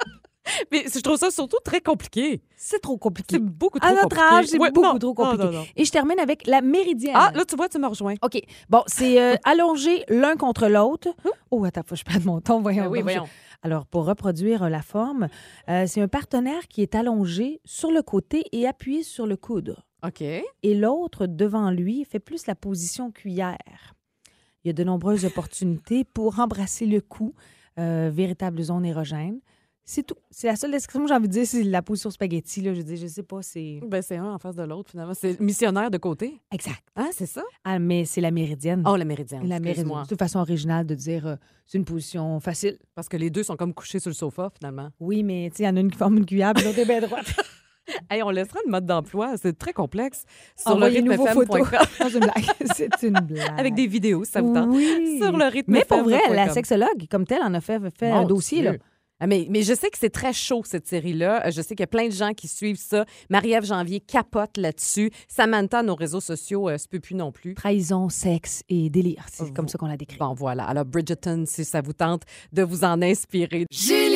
[0.73, 2.42] Mais je trouve ça surtout très compliqué.
[2.57, 3.37] C'est trop compliqué.
[3.37, 4.25] C'est beaucoup trop À notre compliqué.
[4.35, 5.45] âge, c'est Ouais, beaucoup non, trop compliqué.
[5.45, 5.64] non, non.
[5.76, 7.14] Et je termine avec la méridienne.
[7.16, 8.14] Ah, là, tu vois, tu me rejoins.
[8.23, 8.40] OK.
[8.69, 11.09] Bon, c'est euh, allongé l'un contre l'autre.
[11.50, 12.61] Oh, attends, faut que je prenne mon ton.
[12.61, 12.85] Voyons.
[12.85, 13.26] Ben oui, voyons.
[13.62, 15.28] Alors, pour reproduire la forme,
[15.69, 19.76] euh, c'est un partenaire qui est allongé sur le côté et appuyé sur le coude.
[20.07, 20.23] OK.
[20.23, 23.95] Et l'autre, devant lui, fait plus la position cuillère.
[24.64, 27.35] Il y a de nombreuses opportunités pour embrasser le cou,
[27.78, 29.40] euh, véritable zone érogène.
[29.90, 30.14] C'est tout.
[30.30, 32.61] C'est la seule description que j'ai envie de dire, c'est la position spaghetti.
[32.61, 32.75] Là.
[32.75, 33.80] Je dis, je sais pas, c'est...
[33.85, 35.14] Ben, c'est un en face de l'autre, finalement.
[35.14, 36.40] C'est missionnaire de côté.
[36.52, 36.80] Exact.
[36.94, 37.42] Ah, c'est ça?
[37.64, 38.85] Ah, mais c'est la méridienne.
[38.87, 39.49] Oh, la méridienne.
[39.49, 39.90] la méridienne.
[40.04, 41.35] C'est une façon originale de dire euh,
[41.66, 42.78] c'est une position facile.
[42.94, 44.90] Parce que les deux sont comme couchés sur le sofa, finalement.
[45.00, 46.78] Oui, mais tu sais, il y en a une qui forme une cuillère, puis l'autre
[46.78, 47.26] est bien droite.
[48.09, 49.35] Hey, on laissera le mode d'emploi.
[49.37, 50.23] C'est très complexe.
[50.54, 51.68] Sur le vos photos.
[51.68, 51.87] rythmefm.com.
[51.99, 52.44] C'est une blague.
[52.76, 53.59] C'est une blague.
[53.59, 54.68] Avec des vidéos, ça vous tente.
[54.70, 55.18] Oui.
[55.20, 58.18] Sur le rythme Mais pour vrai, la sexologue, comme telle, en a fait, fait Mon
[58.18, 58.61] un dossier.
[58.61, 58.70] Dieu.
[58.73, 58.78] Là.
[59.20, 61.46] Ah, Mais, mais je sais que c'est très chaud, cette série-là.
[61.46, 63.04] Euh, Je sais qu'il y a plein de gens qui suivent ça.
[63.28, 65.10] Marie-Ève Janvier capote là-dessus.
[65.28, 67.54] Samantha, nos réseaux sociaux, euh, se peut plus non plus.
[67.54, 69.26] Trahison, sexe et délire.
[69.30, 69.52] C'est Oh.
[69.54, 70.16] comme ça qu'on la décrit.
[70.18, 70.64] Bon, voilà.
[70.64, 72.22] Alors, Bridgerton, si ça vous tente
[72.52, 73.66] de vous en inspirer.
[73.70, 74.09] Julie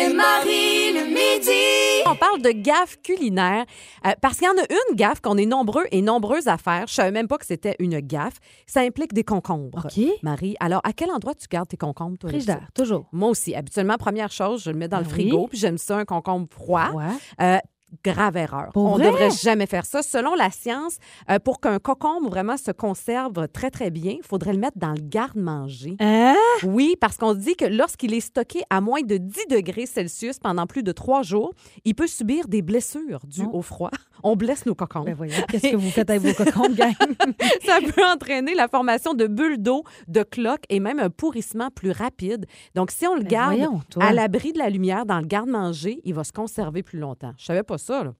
[0.00, 2.02] et Marie le midi.
[2.06, 3.64] On parle de gaffe culinaire
[4.06, 6.86] euh, parce qu'il y en a une gaffe qu'on est nombreux et nombreuses à faire.
[6.86, 8.38] Je savais même pas que c'était une gaffe.
[8.66, 9.84] Ça implique des concombres.
[9.84, 10.04] OK.
[10.22, 12.30] Marie, alors à quel endroit tu gardes tes concombres, toi?
[12.30, 13.06] Frigidaire, toujours.
[13.12, 13.54] Moi aussi.
[13.54, 15.46] Habituellement, première chose, je le mets dans Ben le frigo, oui.
[15.50, 16.90] puis j'aime ça, un concombre froid.
[16.92, 17.04] Ouais.
[17.40, 17.58] Euh,
[18.04, 18.70] grave erreur.
[18.72, 19.06] Pour On vrai?
[19.06, 20.02] devrait jamais faire ça.
[20.02, 20.98] Selon la science,
[21.30, 24.92] euh, pour qu'un concombre vraiment se conserve très, très bien, il faudrait le mettre dans
[24.92, 25.96] le garde-manger.
[26.00, 26.34] Hein?
[26.64, 30.66] Oui, parce qu'on dit que lorsqu'il est stocké à moins de 10 degrés Celsius pendant
[30.66, 31.52] plus de trois jours,
[31.84, 33.58] il peut subir des blessures dues Oh.
[33.58, 33.90] au froid.
[34.24, 35.14] On blesse nos cocombres.
[35.14, 36.92] Ben qu'est-ce que vous faites avec vos cocombes, gang?
[37.64, 41.92] Ça peut entraîner la formation de bulles d'eau, de cloques et même un pourrissement plus
[41.92, 42.46] rapide.
[42.74, 46.00] Donc, si on le Ben garde voyons, à l'abri de la lumière dans le garde-manger,
[46.04, 47.32] il va se conserver plus longtemps.
[47.38, 48.14] Je savais pas ça, là.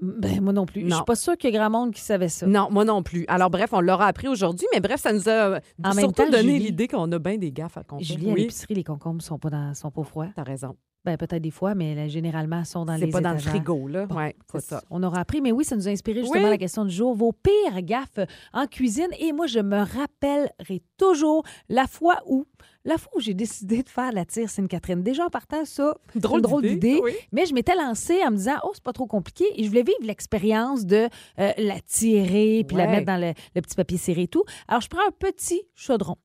[0.00, 0.88] Ben, moi non plus.
[0.88, 2.46] Je suis pas sûre qu'il y a grand monde qui savait ça.
[2.46, 3.24] Non, moi non plus.
[3.28, 6.58] Alors, bref, on l'aura appris aujourd'hui, mais bref, ça nous a En surtout temps, donné
[6.58, 8.04] l'idée qu'on a bien des gaffes à compter.
[8.04, 10.28] Julie, à oui, l'épicerie, les concombres sont pas, dans, sont pas froids.
[10.34, 10.76] t'as raison.
[11.04, 13.88] Ben, peut-être des fois, mais là, généralement, sont dans C'est les pas dans le frigo,
[13.88, 14.06] là.
[14.06, 14.82] Bon, ouais, c'est ça.
[14.88, 16.50] On aura appris, mais oui, ça nous a inspiré justement Oui.
[16.50, 17.14] la question du jour.
[17.14, 18.20] Vos pires gaffes
[18.52, 19.08] en cuisine.
[19.18, 22.46] Et moi, je me rappellerai toujours la fois où,
[22.84, 25.02] la fois où j'ai décidé de faire la tire Sainte-Catherine.
[25.02, 27.12] Déjà en partant, ça, Drôle drôle d'idée, oui.
[27.30, 29.44] Mais je m'étais lancée en me disant, oh, c'est pas trop compliqué.
[29.56, 33.62] Et je voulais vivre l'expérience de euh, la tirer, puis la mettre dans le, le
[33.62, 34.44] petit papier serré et tout.
[34.68, 36.16] Alors, je prends un petit chaudron.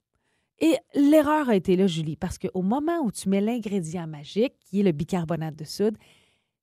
[0.60, 4.80] Et l'erreur a été là, Julie, parce qu'au moment où tu mets l'ingrédient magique, qui
[4.80, 5.98] est le bicarbonate de soude,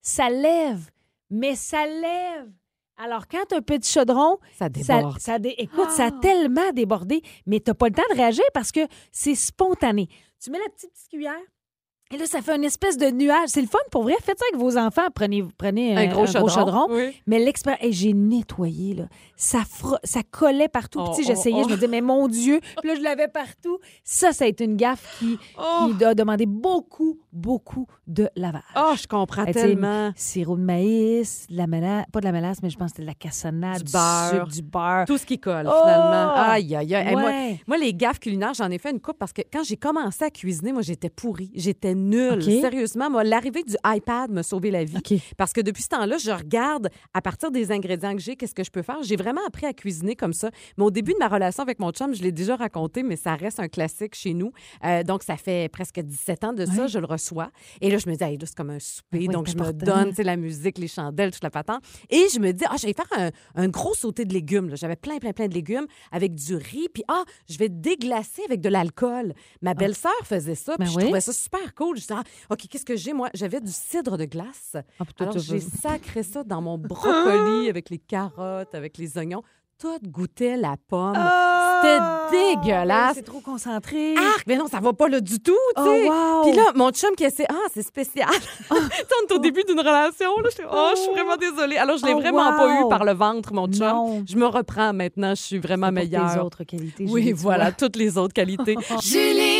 [0.02, 0.90] ça lève,
[1.30, 2.50] mais ça lève.
[2.96, 5.18] Alors, quand as un petit chaudron, Ça ça, déborde.
[5.18, 8.44] ça dé- écoute, ça a tellement débordé, mais tu n'as pas le temps de réagir
[8.54, 8.80] parce que
[9.10, 10.08] c'est spontané.
[10.40, 11.34] Tu mets la petite, petite cuillère.
[12.12, 13.48] Et là, ça fait une espèce de nuage.
[13.48, 14.14] C'est le fun pour vrai.
[14.22, 15.06] Faites ça avec vos enfants.
[15.14, 17.12] Prenez, prenez Un gros chaudron, oui.
[17.26, 19.04] Mais l'expérience, Hey, j'ai nettoyé, là.
[19.36, 19.62] Ça,
[20.04, 21.00] ça collait partout.
[21.14, 22.60] Sais, Oh, j'essayais, oh, je me disais, mais mon Dieu.
[22.80, 23.78] Puis là, je l'avais partout.
[24.04, 25.90] Ça, ça a été une gaffe qui, Oh.
[25.98, 28.62] qui a demandé beaucoup, beaucoup de lavage.
[28.76, 30.12] Oh, je comprends Hey, tellement.
[30.14, 33.02] Sirop de maïs, de la mélasse, pas de la mélasse, mais je pense que c'était
[33.02, 34.30] de la cassonade, Du du, beurre.
[34.30, 35.04] sucre, du beurre.
[35.06, 35.80] Tout ce qui colle, Oh!
[35.82, 36.34] finalement.
[36.34, 37.08] Aïe, aïe, aïe.
[37.08, 37.30] Hey, moi,
[37.66, 40.30] moi, les gaffes culinaires, j'en ai fait une coupe parce que quand j'ai commencé à
[40.30, 41.50] cuisiner, moi, j'étais pourrie.
[41.54, 42.34] J'étais nulle.
[42.34, 42.42] OK.
[42.42, 45.22] Sérieusement, moi, l'arrivée du iPad m'a sauvé la vie.
[45.36, 48.64] Parce que depuis ce temps-là, je regarde à partir des ingrédients que j'ai, qu'est-ce que
[48.64, 49.02] je peux faire.
[49.02, 50.50] J'ai vraiment appris à cuisiner comme ça.
[50.76, 53.34] Mais au début de ma relation avec mon chum, je l'ai déjà raconté, mais ça
[53.34, 54.52] reste un classique chez nous.
[54.84, 57.50] Euh, donc, ça fait presque 17 ans de ça, je le reçois.
[57.80, 59.18] Et là, je me dis, hey, c'est comme un souper.
[59.18, 61.82] oui, donc, je me donne tu sais, la musique, les chandelles, toute la patente.
[62.10, 64.74] Et je me dis, ah, je vais faire un, un gros sauté de légumes.
[64.76, 66.88] J'avais plein, plein, plein de légumes avec du riz.
[66.92, 69.34] Puis, ah, je vais déglacer avec de l'alcool.
[69.62, 70.76] Ma belle-sœur faisait ça.
[70.76, 71.04] Puis, Ben je oui.
[71.04, 71.83] trouvais ça super cool.
[71.94, 73.28] Je dis, ah, OK, qu'est-ce que j'ai, moi?
[73.34, 74.76] J'avais du cidre de glace.
[74.98, 79.42] Ah, Alors, tu j'ai sacré ça dans mon brocoli avec les carottes, avec les oignons.
[79.78, 81.14] tout goûtait la pomme.
[81.16, 81.80] Ah!
[82.30, 83.16] C'était dégueulasse.
[83.16, 84.16] C'est trop concentré.
[84.16, 86.42] Arc, mais non, ça va pas là du tout, tu Oh, wow.
[86.44, 88.28] Puis là, mon chum qui essaie, ah, c'est spécial.
[88.70, 91.76] Tu sais, on est au début d'une relation, là, j'étais, oh, je suis vraiment désolée.
[91.76, 93.86] Alors, je l'ai Oh, vraiment pas eu par le ventre, mon chum.
[93.86, 94.24] Non.
[94.26, 96.32] Je me reprends maintenant, je suis vraiment meilleure.
[96.32, 97.06] tes autres qualités.
[97.08, 98.76] Oui, tu voilà, toutes les autres qualités.
[99.02, 99.53] Julie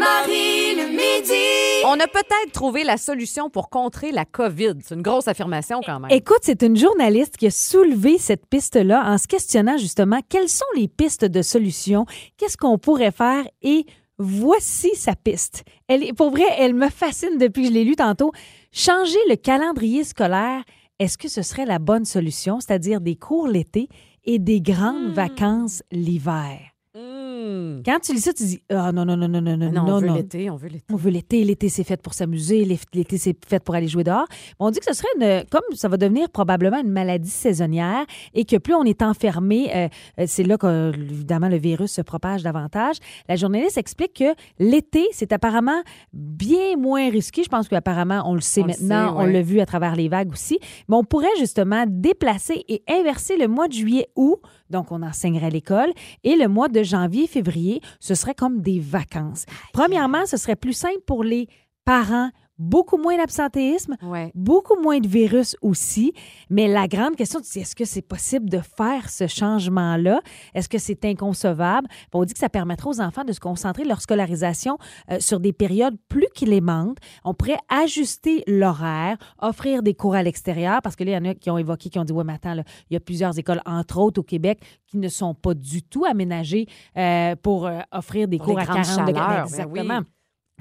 [0.00, 1.84] Marie le midi.
[1.84, 4.76] On a peut-être trouvé la solution pour contrer la COVID.
[4.82, 6.10] C'est une grosse affirmation quand même.
[6.10, 10.64] Écoute, c'est une journaliste qui a soulevé cette piste-là en se questionnant justement quelles sont
[10.74, 12.06] les pistes de solutions,
[12.38, 13.44] qu'est-ce qu'on pourrait faire?
[13.60, 13.84] Et
[14.16, 15.64] voici sa piste.
[15.86, 18.32] Elle est, pour vrai, elle me fascine depuis que je l'ai lu tantôt.
[18.72, 20.62] Changer le calendrier scolaire,
[20.98, 23.90] est-ce que ce serait la bonne solution, c'est-à-dire des cours l'été
[24.24, 26.69] et des grandes vacances l'hiver?
[27.40, 27.82] Hmm.
[27.84, 29.98] Quand tu lis ça, tu dis ah non non non non non non Non, on
[30.00, 30.14] veut non.
[30.14, 30.84] l'été, on veut l'été.
[30.92, 34.04] On veut l'été, l'été c'est fait pour s'amuser, l'é- l'été c'est fait pour aller jouer
[34.04, 34.26] dehors.
[34.30, 38.04] Mais on dit que ce serait une, comme ça va devenir probablement une maladie saisonnière
[38.34, 39.88] et que plus on est enfermé, euh,
[40.26, 42.96] c'est là que évidemment le virus se propage davantage.
[43.28, 45.80] La journaliste explique que l'été c'est apparemment
[46.12, 47.42] bien moins risqué.
[47.44, 50.08] Je pense qu'apparemment on le sait On le maintenant, on l'a vu à travers les
[50.08, 50.58] vagues aussi.
[50.88, 55.50] Mais on pourrait justement déplacer et inverser le mois de juillet-août, donc on enseignerait à
[55.50, 55.90] l'école,
[56.24, 56.82] et le mois de
[57.30, 59.46] janvier-février, ce serait comme des vacances.
[59.72, 61.48] Premièrement, ce serait plus simple pour les
[61.84, 64.30] parents, beaucoup moins d'absentéisme, Ouais.
[64.34, 66.12] beaucoup moins de virus aussi.
[66.50, 70.20] Mais la grande question, c'est est-ce que c'est possible de faire ce changement-là?
[70.54, 71.88] Est-ce que c'est inconcevable?
[72.12, 74.76] On dit que ça permettrait aux enfants de se concentrer leur scolarisation
[75.10, 76.98] euh, sur des périodes plus clémentes.
[77.24, 81.30] On pourrait ajuster l'horaire, offrir des cours à l'extérieur, parce que là, il y en
[81.30, 83.38] a qui ont évoqué, qui ont dit, ouais, mais attends, là, il y a plusieurs
[83.38, 86.66] écoles, entre autres au Québec, qui ne sont pas du tout aménagées
[86.98, 89.20] euh, pour euh, offrir des Pour cours à grandes 40 degrés.
[89.22, 90.04] chaleurs, ben Exactement oui.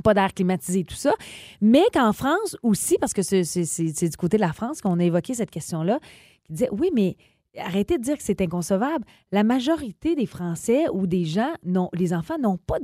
[0.02, 1.14] Pas d'air climatisé, tout ça.
[1.62, 5.34] Mais qu'en France aussi, parce que c'est du côté de la France qu'on a évoqué
[5.34, 6.00] cette question-là,
[6.44, 7.16] qui disait oui, mais
[7.58, 9.06] arrêtez de dire que c'est inconcevable.
[9.32, 12.78] La majorité des Français ou des gens, non, les enfants n'ont pas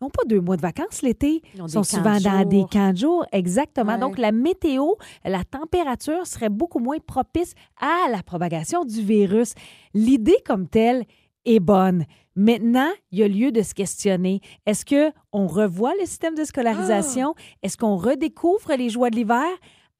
[0.00, 1.42] n'ont pas deux mois de vacances l'été.
[1.54, 3.26] Ils sont souvent dans des camps de jour.
[3.32, 3.94] Exactement.
[3.94, 3.98] Ouais.
[3.98, 4.92] Donc, la météo,
[5.24, 9.54] la température serait beaucoup moins propice à la propagation du virus.
[9.94, 11.04] L'idée comme telle
[11.44, 12.04] est bonne.
[12.38, 14.40] Maintenant, il y a lieu de se questionner.
[14.64, 17.34] Est-ce que on revoit le système de scolarisation?
[17.64, 19.42] Est-ce qu'on redécouvre les joies de l'hiver?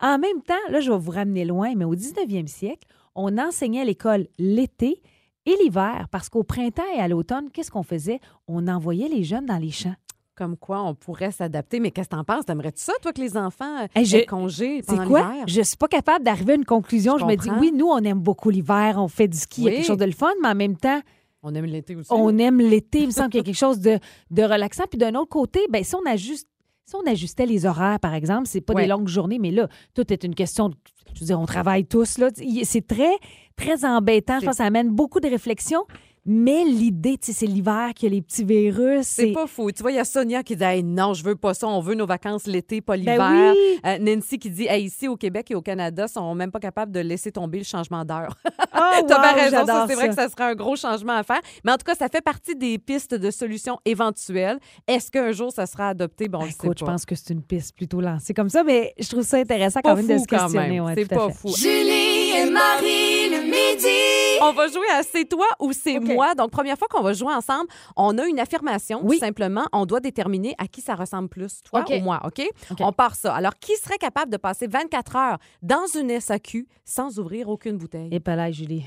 [0.01, 3.81] En même temps, là, je vais vous ramener loin, mais au 19e siècle, on enseignait
[3.81, 5.03] à l'école l'été
[5.47, 8.21] et l'hiver parce qu'au printemps et à l'automne, qu'est-ce qu'on faisait?
[8.47, 9.97] On envoyait les jeunes dans les champs.
[10.37, 11.81] Comme quoi, on pourrait s'adapter.
[11.81, 12.45] Mais qu'est-ce que t'en penses?
[12.47, 15.23] T'aimerais-tu ça, toi, que les enfants euh, Hey, je- aient congé C'est pendant quoi?
[15.33, 15.45] l'hiver?
[15.49, 17.15] Je suis pas capable d'arriver à une conclusion.
[17.19, 19.65] Je Je, me dis, oui, nous, on aime beaucoup l'hiver, on fait du ski, il
[19.65, 21.01] y a quelque chose de le fun, mais en même temps,
[21.43, 22.09] On aime l'été aussi.
[22.13, 23.01] on aime l'été.
[23.01, 23.99] Il me semble qu'il y a quelque chose de,
[24.31, 24.85] de relaxant.
[24.91, 26.49] Puis d'un autre côté, ben, si on ajuste.
[26.85, 28.85] Si on ajustait les horaires, par exemple, c'est pas Ouais.
[28.85, 30.75] des longues journées, mais là, tout est une question de.
[31.13, 32.31] Je veux dire, on travaille tous, là.
[32.65, 33.13] C'est très,
[33.57, 34.41] très embêtant.
[34.41, 35.85] Je pense que ça amène beaucoup de réflexion.
[36.31, 39.07] Mais l'idée, tu sais, c'est l'hiver qu'il y a les petits virus.
[39.07, 39.73] C'est pas fou.
[39.73, 41.67] Tu vois, il y a Sonia qui dit Hey, non, je veux pas ça.
[41.67, 43.17] On veut nos vacances l'été, pas l'hiver.
[43.19, 43.81] Ben oui.
[43.87, 46.61] Euh, Nancy qui dit Hey, ici au Québec et au Canada, ils sont même pas
[46.61, 48.35] capables de laisser tomber le changement d'heure.
[48.45, 51.41] Oh, T'as bien wow, raison, c'est vrai que ça serait un gros changement à faire.
[51.65, 54.59] Mais en tout cas, ça fait partie des pistes de solutions éventuelles.
[54.87, 56.29] Est-ce qu'un jour ça sera adopté?
[56.29, 56.93] Bon, on le sait Écoute, je pas.
[56.93, 59.97] pense que c'est une piste plutôt lancée comme ça, mais je trouve ça intéressant quand
[59.97, 60.69] même de se questionner.
[60.69, 60.85] même.
[60.85, 61.49] ouais, c'est pas fou.
[61.57, 64.39] Julie et Marie le midi.
[64.41, 66.35] On va jouer à C'est toi ou c'est moi.
[66.35, 69.01] Donc, première fois qu'on va jouer ensemble, on a une affirmation.
[69.03, 69.17] Oui.
[69.19, 72.21] Tout simplement, on doit déterminer à qui ça ressemble plus, toi ou moi.
[72.25, 72.41] OK?
[72.71, 72.79] OK.
[72.81, 73.35] On part ça.
[73.35, 78.09] Alors, qui serait capable de passer 24 heures dans une SAQ sans ouvrir aucune bouteille?
[78.13, 78.85] Et pas là, Julie.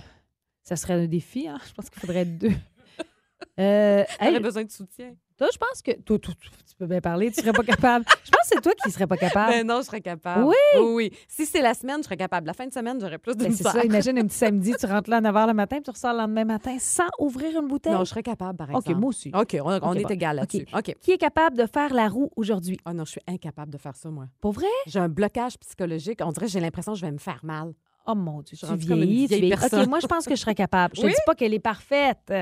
[0.63, 1.57] Ça serait un défi, hein?
[1.67, 2.53] Je pense qu'il faudrait être deux.
[3.59, 5.15] Euh, hey, besoin de soutien.
[5.41, 5.91] Toi, je pense que.
[6.01, 8.05] Toi, toi, toi, tu peux bien parler, tu serais pas capable.
[8.23, 9.51] Je pense que c'est toi qui serais pas capable.
[9.51, 10.43] Ben non, je serais capable.
[10.45, 10.55] Oui?
[10.79, 11.11] Oui, oui.
[11.27, 12.45] Si c'est la semaine, je serais capable.
[12.47, 14.85] La fin de semaine, j'aurais plus de Ben, c'est ça, imagine un petit samedi, tu
[14.85, 17.59] rentres là à 9 h le matin, puis tu ressors le lendemain matin sans ouvrir
[17.59, 17.93] une bouteille.
[17.93, 18.99] Non, je serais capable, par OK, exemple.
[18.99, 19.31] moi aussi.
[19.33, 20.09] OK, on, on OK, est bon.
[20.09, 20.67] égal là-dessus.
[20.75, 20.95] OK.
[21.01, 22.77] Qui est capable de faire la roue aujourd'hui?
[22.85, 24.25] Ah non, je suis incapable de faire ça, moi.
[24.39, 24.67] Pour vrai?
[24.87, 26.19] J'ai un blocage psychologique.
[26.23, 27.73] On dirait que j'ai l'impression que je vais me faire mal.
[28.07, 29.53] Oh mon Dieu, tu vieillis, tu vieillis.
[29.53, 30.95] OK, moi, je pense que je serais capable.
[30.95, 31.11] Je Oui?
[31.11, 32.33] te dis pas qu'elle est parfaite,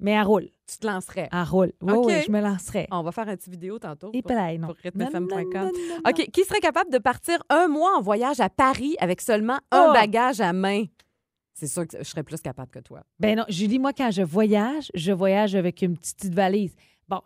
[0.00, 0.48] mais elle roule.
[0.66, 1.28] Tu te lancerais.
[1.32, 1.72] Elle roule.
[1.82, 2.86] Oui, oui, je me lancerai.
[2.90, 4.10] On va faire un petit vidéo tantôt.
[4.12, 4.68] Et pour- pareil, non.
[4.68, 5.70] pour rythmefm.com.
[6.08, 6.30] OK.
[6.30, 9.92] Qui serait capable de partir un mois en voyage à Paris avec seulement un Oh!
[9.92, 10.84] bagage à main?
[11.54, 13.02] C'est sûr que je serais plus capable que toi.
[13.18, 16.74] Ben non, Julie, moi, quand je voyage, je voyage avec une petite, petite valise.
[17.08, 17.20] Bon,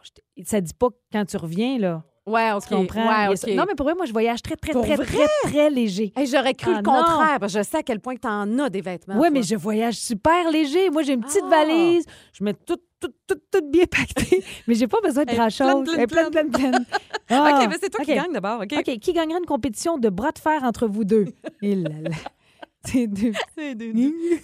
[0.45, 2.03] ça dit pas que quand tu reviens, là.
[2.27, 2.63] Ouais, OK.
[2.67, 3.07] Tu comprends?
[3.09, 3.37] Ouais, Il OK.
[3.37, 3.55] ça.
[3.55, 5.05] Non, mais pour vrai, moi, je voyage très, très, Pour très, vrai?
[5.05, 6.13] très, très léger.
[6.17, 6.93] Hey, J'aurais cru Ah, le non.
[6.99, 9.19] contraire, parce que je sais à quel point tu en as des vêtements.
[9.19, 10.89] Oui, mais je voyage super léger.
[10.89, 11.51] Moi, j'ai une petite Ah!
[11.65, 12.07] valise.
[12.33, 14.43] Je mets tout, tout, tout, tout bien pacté.
[14.67, 15.85] mais j'ai pas besoin de grand-chose.
[15.85, 16.85] pleine, pleine, pleine, pleine, pleine.
[17.29, 18.17] Ah, OK, mais c'est toi qui OK.
[18.17, 18.73] gagne d'abord, OK?
[18.79, 21.27] OK, qui gagnera une compétition de bras de fer entre vous deux?
[21.63, 22.11] Là là.
[22.87, 23.33] C'est deux.
[23.57, 23.93] C'est des,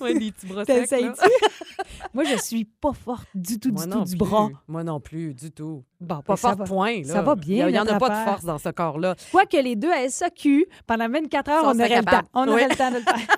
[0.01, 0.65] ouais, des petits bras?
[2.15, 4.17] Moi, je suis pas forte du tout, Moi du tout du plus.
[4.19, 4.49] bras.
[4.67, 5.85] Moi non plus, du tout.
[6.01, 6.65] Bon, Pas ça fort va.
[6.65, 7.05] point, là.
[7.13, 9.15] ça va bien, Il n'y en a pas de force dans ce corps-là.
[9.31, 12.23] Quoique les deux à SAQ, pendant 24 heures, on aurait le temps.
[12.35, 13.37] On aurait le temps de le faire.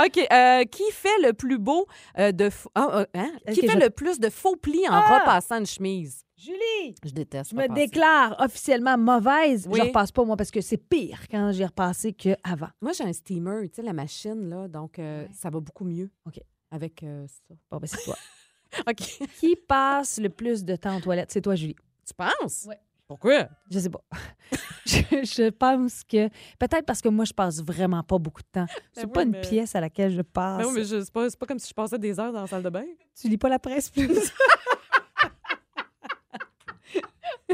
[0.04, 0.18] OK.
[0.32, 1.86] euh, qui fait le plus beau
[2.18, 2.50] euh, de...
[2.74, 3.30] ah, euh, hein?
[3.52, 5.18] Qui fait je- le plus de faux plis en Ah!
[5.20, 6.24] repassant une chemise?
[6.42, 9.66] Julie, Je déteste je me déclare officiellement mauvaise.
[9.70, 9.78] Oui.
[9.80, 12.68] Je repasse pas, moi, parce que c'est pire quand j'ai repassé qu'avant.
[12.80, 15.28] Moi, j'ai un steamer, tu sais, la machine, là, donc euh, Ouais.
[15.32, 16.10] ça va beaucoup mieux.
[16.26, 16.40] OK.
[16.70, 17.54] Avec euh, ça.
[17.70, 18.16] Bon, ben, c'est toi.
[18.88, 18.96] OK.
[19.40, 21.30] Qui passe le plus de temps aux toilettes?
[21.30, 21.76] C'est toi, Julie.
[22.06, 22.64] Tu penses?
[22.68, 22.78] Ouais.
[23.06, 23.46] Pourquoi?
[23.70, 24.02] Je sais pas.
[24.86, 26.28] je, je pense que.
[26.58, 28.66] Peut-être parce que moi, je passe vraiment pas beaucoup de temps.
[28.94, 30.62] C'est oui, pas une mais- pièce à laquelle je passe.
[30.62, 32.40] Ben oui, mais je- c'est pas, c'est pas comme si je passais des heures dans
[32.40, 32.84] la salle de bain.
[33.20, 34.08] Tu lis pas la presse plus?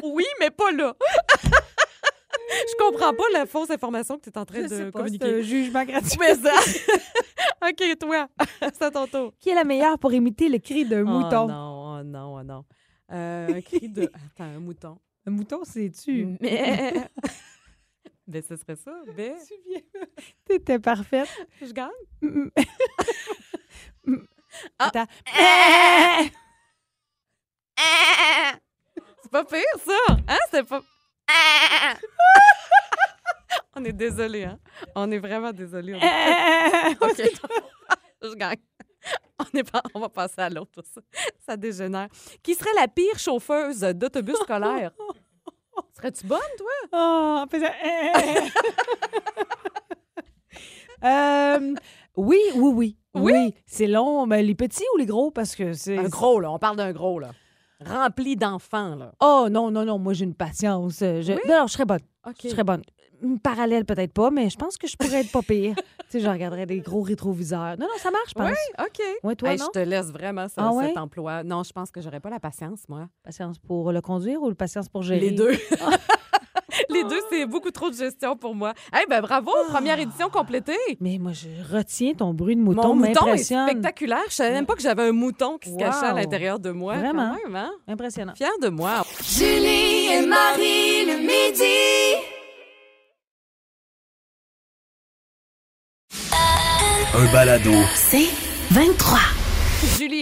[0.02, 0.94] Oui, mais pas là.
[2.50, 4.98] je comprends pas la fausse information que tu es en train Je sais de pas,
[4.98, 5.34] c'est communiquer.
[5.38, 6.18] un jugement gratuit.
[6.20, 6.54] Mais ça...
[7.68, 8.28] OK, toi,
[8.60, 9.32] c'est à ton tour.
[9.40, 11.44] Qui est la meilleure pour imiter le cri d'un mouton?
[11.44, 12.64] Oh non, oh non, oh non.
[13.10, 14.02] Euh, un cri de...
[14.34, 14.98] Attends, un mouton.
[15.26, 16.36] Un mouton, c'est-tu?
[16.40, 16.92] Mais...
[18.26, 18.92] ben, ce serait ça.
[19.16, 19.80] Ben, Tu viens.
[20.44, 21.28] T'étais parfaite.
[21.60, 21.90] je gagne.
[24.78, 24.86] Ah.
[24.86, 25.06] Attends.
[29.28, 30.14] C'est pas pire, ça.
[30.26, 30.38] Hein?
[30.50, 30.80] C'est pas...
[33.76, 34.58] On est désolé, hein?
[34.94, 35.94] On est vraiment désolé.
[37.00, 37.22] OK.
[38.22, 38.56] je gagne.
[39.38, 40.82] On, est pas, on va passer à l'autre.
[40.82, 41.02] Ça,
[41.46, 42.08] ça dégénère.
[42.42, 44.92] Qui serait la pire chauffeuse d'autobus scolaire?
[45.94, 46.70] Serais-tu bonne, toi?
[46.92, 47.44] Oh,
[51.04, 51.74] Euh,
[52.16, 52.96] oui, oui, oui.
[53.14, 53.32] Oui?
[53.32, 53.54] Oui.
[53.66, 55.30] C'est long, mais les petits ou les gros?
[55.30, 55.98] Parce que c'est.
[55.98, 56.50] Un gros, là.
[56.50, 57.30] On parle d'un gros, là.
[57.84, 59.12] Rempli d'enfants, là.
[59.20, 59.98] Oh, non, non, non.
[59.98, 60.98] Moi, j'ai une patience.
[61.00, 61.32] Je...
[61.48, 62.00] Non, non, je serais bonne.
[62.42, 62.82] Je serais bonne.
[63.22, 65.74] Une Parallèle, peut-être pas, mais je pense que je pourrais être pas pire.
[65.76, 67.76] tu sais, je regarderais des gros rétroviseurs.
[67.78, 68.50] Non, non, ça marche, je pense.
[68.50, 69.02] Oui, OK.
[69.24, 69.66] Ouais, toi, Hey, non?
[69.74, 70.88] je te laisse vraiment ça, Ah ouais?
[70.88, 71.42] cet emploi.
[71.42, 73.08] Non, je pense que j'aurais pas la patience, moi.
[73.24, 75.20] Patience pour le conduire ou le patience pour gérer?
[75.20, 75.50] Les deux.
[76.90, 78.74] Les deux, c'est beaucoup trop de gestion pour moi.
[78.94, 80.76] Eh ben bravo, première édition complétée.
[81.00, 82.94] Mais moi, je retiens ton bruit de mouton.
[82.94, 84.24] Mon mouton est spectaculaire.
[84.28, 86.96] Je savais même pas que j'avais un mouton qui se cachait à l'intérieur de moi.
[86.96, 87.34] Vraiment?
[87.42, 87.70] Quand même, hein?
[87.86, 88.34] Impressionnant.
[88.34, 89.04] Fière de moi.
[89.22, 92.24] Julie et Marie le midi.
[97.14, 97.72] Un balado.
[97.94, 98.28] C'est
[98.70, 99.18] 23.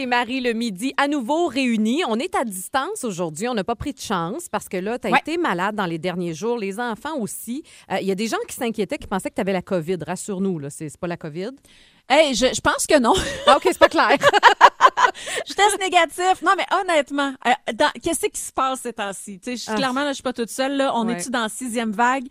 [0.07, 2.03] Et Marie le midi, à nouveau réunis.
[2.09, 3.49] On est à distance aujourd'hui.
[3.49, 5.19] On n'a pas pris de chance parce que là, tu as Ouais.
[5.19, 6.59] été malade dans les derniers jours.
[6.59, 7.65] Les enfants aussi.
[7.91, 9.97] Euh, Il y a des gens qui s'inquiétaient, qui pensaient que tu avais la COVID.
[10.07, 11.51] Rassure-nous, là, c'est c'est pas la COVID?
[12.09, 13.15] Hey, je, je pense que non.
[13.49, 14.17] Ah, OK, c'est pas clair.
[15.47, 16.43] je teste négatif.
[16.43, 17.51] Non, mais honnêtement, euh,
[18.03, 19.39] qu'est-ce qui se passe ces temps-ci?
[19.41, 19.75] Tu sais, je- Ah.
[19.77, 20.77] Clairement, là, je suis pas toute seule.
[20.77, 20.93] Là.
[20.95, 21.15] On Ouais.
[21.15, 22.27] est-tu dans la sixième vague?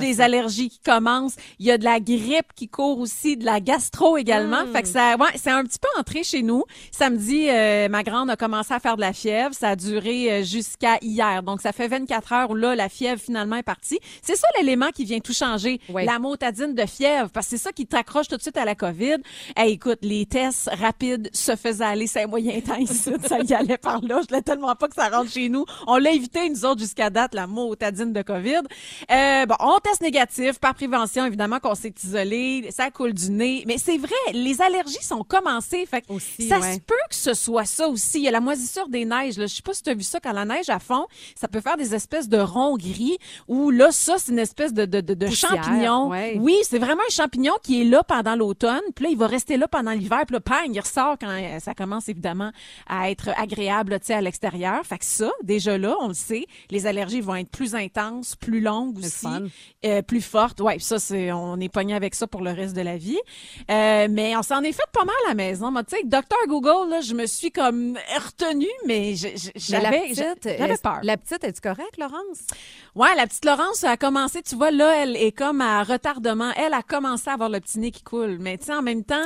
[0.00, 1.36] Des allergies qui commencent.
[1.58, 4.64] Il y a de la grippe qui court aussi, de la gastro également.
[4.64, 4.72] Mm.
[4.72, 6.64] Fait que ça, ouais, c'est un petit peu entré chez nous.
[6.90, 9.54] Samedi, euh, ma grande a commencé à faire de la fièvre.
[9.54, 11.42] Ça a duré euh, jusqu'à hier.
[11.42, 13.98] Donc, ça fait 24 heures où là, la fièvre finalement est partie.
[14.22, 15.80] C'est ça l'élément qui vient tout changer.
[15.88, 16.04] Ouais.
[16.04, 18.74] La motadine de fièvre, parce que c'est ça qui t'accroche tout de suite à la
[18.74, 19.16] COVID.
[19.56, 24.00] Hey, écoute, les tests rapides se faisaient aller, moyen temps ici, ça y allait par
[24.02, 24.20] là.
[24.22, 25.64] Je voulais tellement pas que ça rentre chez nous.
[25.86, 28.60] On l'a évité, nous autres, jusqu'à date, la motadine de COVID.
[29.10, 33.64] Euh, bon, on teste négatif, par prévention, évidemment qu'on s'est isolé, ça coule du nez.
[33.66, 35.86] Mais c'est vrai, les allergies sont commencées.
[35.86, 36.74] Fait que Aussi, ça ouais.
[36.74, 38.18] se peut que ce soit ça aussi.
[38.18, 39.38] Il y a la moisissure des neiges.
[39.38, 39.46] Là.
[39.46, 41.60] Je sais pas si tu as vu ça, quand la neige à fond, ça peut
[41.60, 45.14] faire des espèces de ronds gris ou là, ça, c'est une espèce de, de, de,
[45.14, 46.08] de champignon.
[46.08, 46.36] ouais.
[46.40, 48.80] Oui, c'est vraiment un champignon qui est là pendant l'automne.
[48.94, 50.22] Puis là, il va rester là pendant l'hiver.
[50.26, 52.15] Puis là, pang, il ressort quand euh, ça commence évidemment
[52.86, 54.84] à être agréable à l'extérieur.
[54.84, 58.60] Fait que ça, déjà là, on le sait, les allergies vont être plus intenses, plus
[58.60, 59.26] longues aussi,
[59.84, 60.60] euh, plus fortes.
[60.60, 63.18] Ouais, ça, c'est, on est pogné avec ça pour le reste de la vie.
[63.70, 65.70] Euh, mais on s'en est fait pas mal à la maison.
[65.70, 70.72] Moi, tu sais, docteur Google, là, je me suis comme retenue, mais j'avais, petite, j'avais
[70.72, 70.98] est-ce- peur.
[71.02, 72.46] La petite, es-tu correcte, Laurence?
[72.94, 76.50] Ouais, la petite Laurence a commencé, tu vois, là, elle est comme à retardement.
[76.56, 78.38] Elle a commencé à avoir le petit nez qui coule.
[78.40, 79.16] Mais tu sais, en même temps,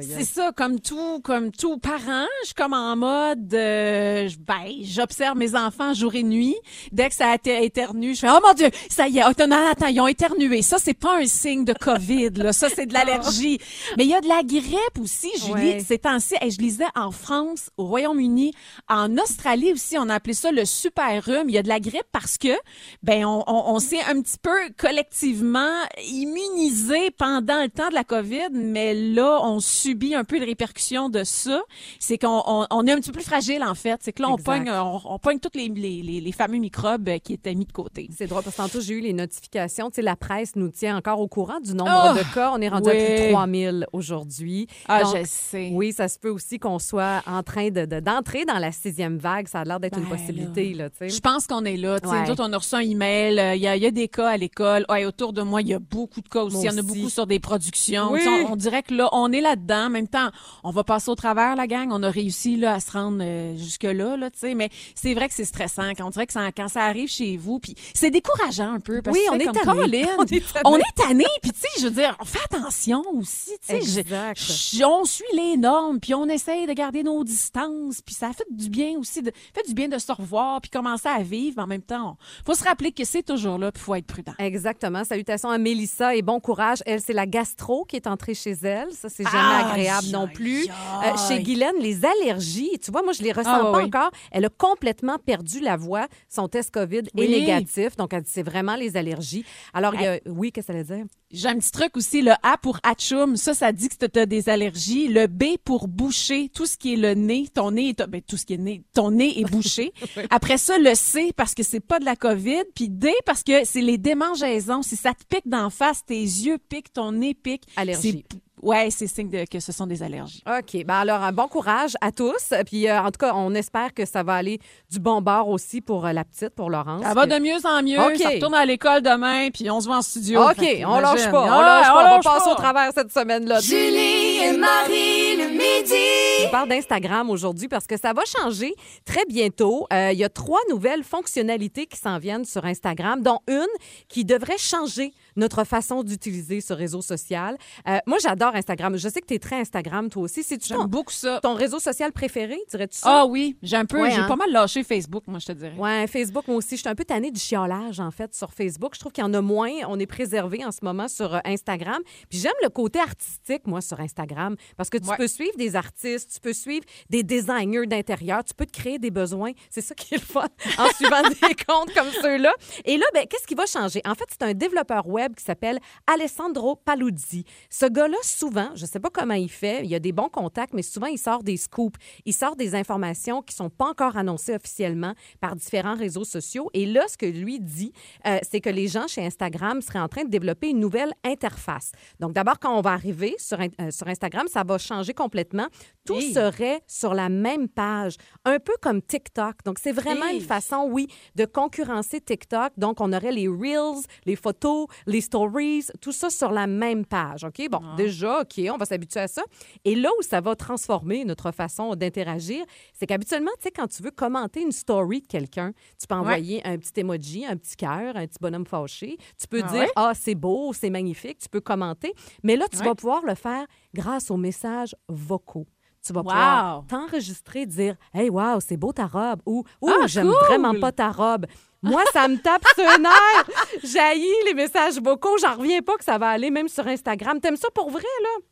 [0.00, 5.36] c'est ça, comme tout, comme tout parent, je suis comme en mode, euh, ben, j'observe
[5.36, 6.56] mes enfants jour et nuit.
[6.92, 9.46] Dès que ça a été éternu, je fais, oh mon Dieu, ça y est, attends,
[9.46, 10.62] non, attends, ils ont éternué.
[10.62, 12.52] Ça, c'est pas un signe de COVID, là.
[12.52, 13.58] Ça, c'est de l'allergie.
[13.96, 15.52] Mais il y a de la grippe aussi, Julie.
[15.52, 15.84] Ouais.
[15.86, 18.52] Ces temps-ci, hey, je lisais en France, au Royaume-Uni,
[18.88, 21.48] en Australie aussi, on a appelé ça le super rhume.
[21.48, 22.56] Il y a de la grippe parce que,
[23.02, 28.04] ben, on, on, on s'est un petit peu collectivement immunisé pendant le temps de la
[28.04, 31.62] COVID, mais là, on subit un peu les répercussions de ça.
[31.98, 33.98] c'est qu'on on, on est un petit peu plus fragile, en fait.
[34.02, 34.44] C'est que là, on Exact.
[34.64, 37.64] pogne, on, on pogne tous les, les, les, les fameux microbes euh, qui étaient mis
[37.66, 38.08] de côté.
[38.16, 39.90] C'est drôle parce que tantôt, j'ai eu les notifications.
[39.90, 42.50] Tu sais, la presse nous tient encore au courant du nombre Oh, de cas.
[42.54, 43.32] On est rendu à plus de oui.
[43.32, 44.66] 3000 aujourd'hui.
[44.88, 45.70] Ah, Donc, je sais.
[45.72, 49.18] Oui, ça se peut aussi qu'on soit en train de, de- d'entrer dans la sixième
[49.18, 49.48] vague.
[49.48, 51.08] Ça a l'air d'être une Ben, possibilité, là, tu sais.
[51.08, 52.00] Je pense qu'on est là.
[52.00, 52.24] Tu sais, Ouais.
[52.24, 53.38] Nous autres, on a reçu un email.
[53.38, 54.84] euh, Il y, a, il y a des cas à l'école.
[54.88, 56.58] Ouais, autour de moi, il y a beaucoup de cas aussi.
[56.58, 58.12] Il y en a beaucoup sur des productions.
[58.12, 58.20] Oui.
[58.46, 59.86] On, on dirait que là, on est là-dedans.
[59.86, 60.28] En même temps,
[60.62, 61.88] on va passer au travers, la gang.
[61.90, 64.16] On a réussi là, à se rendre euh, jusque-là.
[64.16, 64.54] Là, tu sais.
[64.54, 65.90] mais c'est vrai que c'est stressant.
[65.96, 69.02] Quand on dirait que ça, quand ça arrive chez vous, puis c'est décourageant un peu.
[69.02, 70.06] Parce Oui, que on c'est est comme, tanné.
[70.18, 70.62] On est tanné.
[70.64, 71.24] on est tanné.
[71.42, 73.50] Puis tu sais, je veux dire, on fait attention aussi.
[73.66, 74.38] Tu sais, je- Exact.
[74.38, 78.46] je- on suit les normes, puis on essaye de garder nos distances, puis ça fait
[78.50, 81.62] du bien aussi, de, fait du bien de se revoir, puis commencer à vivre, mais
[81.62, 84.32] en même temps, on- faut se rappeler que c'est toujours là, puis faut être prudent.
[84.38, 85.04] Exactement.
[85.04, 86.78] Salutations à Mélissa et bon courage.
[86.86, 88.88] Elle, c'est la gastro qui est entrée chez elle.
[88.92, 90.62] Ça, c'est jamais agréable non aïe, plus.
[90.64, 91.12] aïe.
[91.12, 94.10] Euh, chez Guylaine, les allergies, tu vois, moi, je les ressens Ah, pas encore.
[94.30, 96.08] Elle a complètement perdu la voix.
[96.28, 97.24] Son test COVID Oui.
[97.24, 97.96] est négatif.
[97.96, 99.44] Donc, elle dit c'est vraiment les allergies.
[99.72, 100.18] Alors, il y a...
[100.26, 101.04] oui, qu'est-ce que ça veut dire?
[101.30, 104.26] J'ai un petit truc aussi, le A pour atchoum, ça, ça dit que tu as
[104.26, 105.08] des allergies.
[105.08, 108.36] Le B pour boucher, tout ce qui est le nez, ton nez est, ben, tout
[108.36, 109.92] ce qui est nez, ton nez est bouché.
[110.30, 113.64] Après ça, le C parce que c'est pas de la COVID, puis D parce que
[113.64, 114.82] c'est les démangeaisons.
[114.82, 117.64] Si ça te pique d'en face, tes yeux piquent, ton nez pique.
[117.76, 118.24] Allergie.
[118.64, 120.42] C'est- Ouais, c'est signe de, que ce sont des allergies.
[120.46, 120.84] OK.
[120.84, 122.52] Ben alors, un bon courage à tous.
[122.66, 124.58] Puis, euh, en tout cas, on espère que ça va aller
[124.90, 127.02] du bon bord aussi pour euh, la petite, pour Laurence.
[127.02, 128.00] Ça va de mieux en mieux.
[128.00, 128.16] OK.
[128.20, 130.42] Ça retourne à l'école demain, puis on se voit en studio.
[130.42, 131.42] OK, Fait on lâche pas.
[131.42, 131.92] On lâche pas.
[131.92, 132.52] On va lâche passer pas.
[132.52, 133.60] au travers cette semaine-là.
[133.60, 136.46] Julie et Marie le midi.
[136.46, 138.74] On parle d'Instagram aujourd'hui parce que ça va changer
[139.04, 139.86] très bientôt.
[139.92, 143.66] Euh, il y a trois nouvelles fonctionnalités qui s'en viennent sur Instagram, dont une
[144.08, 147.56] qui devrait changer notre façon d'utiliser ce réseau social.
[147.88, 148.96] Euh, moi, j'adore Instagram.
[148.96, 150.44] Je sais que tu es très Instagram, toi aussi.
[150.48, 151.40] J'aime ton, beaucoup ça.
[151.42, 153.20] ton réseau social préféré, dirais-tu ça?
[153.22, 154.28] Ah oui, j'ai un peu, Ouais, j'ai hein?
[154.28, 155.74] pas mal lâché Facebook, moi, je te dirais.
[155.78, 156.76] Ouais, Facebook, moi aussi.
[156.76, 158.92] Je suis un peu tannée du chiolage, en fait, sur Facebook.
[158.94, 159.70] Je trouve qu'il y en a moins.
[159.88, 162.00] On est préservé en ce moment sur euh, Instagram.
[162.28, 164.56] Puis j'aime le côté artistique, moi, sur Instagram.
[164.76, 165.16] Parce que tu Ouais.
[165.16, 169.10] peux suivre des artistes, tu peux suivre des designers d'intérieur, tu peux te créer des
[169.10, 169.52] besoins.
[169.70, 170.46] C'est ça qui est le fun
[170.78, 172.52] en suivant des comptes comme ceux-là.
[172.84, 174.00] Et là, ben, qu'est-ce qui va changer?
[174.06, 177.44] En fait, c'est un développeur web qui s'appelle Alessandro Paluzzi.
[177.70, 180.82] Ce gars-là, souvent, je sais pas comment il fait, il a des bons contacts, mais
[180.82, 181.98] souvent, il sort des scoops.
[182.24, 186.70] Il sort des informations qui sont pas encore annoncées officiellement par différents réseaux sociaux.
[186.74, 187.92] Et là, ce que lui dit,
[188.26, 191.92] euh, c'est que les gens chez Instagram seraient en train de développer une nouvelle interface.
[192.20, 195.66] Donc, d'abord, quand on va arriver sur, euh, sur Instagram, ça va changer complètement.
[196.04, 199.56] Tout serait sur la même page, un peu comme TikTok.
[199.64, 202.72] Donc, c'est vraiment une façon, oui, de concurrencer TikTok.
[202.76, 207.44] Donc, on aurait les Reels, les photos, les Stories, tout ça sur la même page.
[207.44, 207.68] OK?
[207.70, 209.42] Bon, déjà, OK, on va s'habituer à ça.
[209.84, 214.02] Et là où ça va transformer notre façon d'interagir, c'est qu'habituellement, tu sais, quand tu
[214.02, 218.16] veux commenter une story de quelqu'un, tu peux envoyer un petit emoji, un petit cœur,
[218.16, 219.16] un petit bonhomme fâché.
[219.40, 219.92] Tu peux Ah dire, ouais?
[219.96, 221.38] ah, c'est beau, c'est magnifique.
[221.38, 222.12] Tu peux commenter.
[222.42, 222.84] Mais là, tu Ouais.
[222.84, 225.66] vas pouvoir le faire grâce aux messages vocaux.
[226.06, 226.28] Tu vas Wow!
[226.30, 230.46] pouvoir t'enregistrer, dire Hey, wow, c'est beau ta robe ou Ouh, Ah, j'aime cool!
[230.46, 231.46] vraiment pas ta robe.
[231.84, 233.50] Moi, ça me tape sur un nerf.
[233.82, 235.36] J'haïs les messages vocaux.
[235.38, 237.40] J'en reviens pas que ça va aller même sur Instagram.
[237.40, 238.44] T'aimes ça pour vrai, là?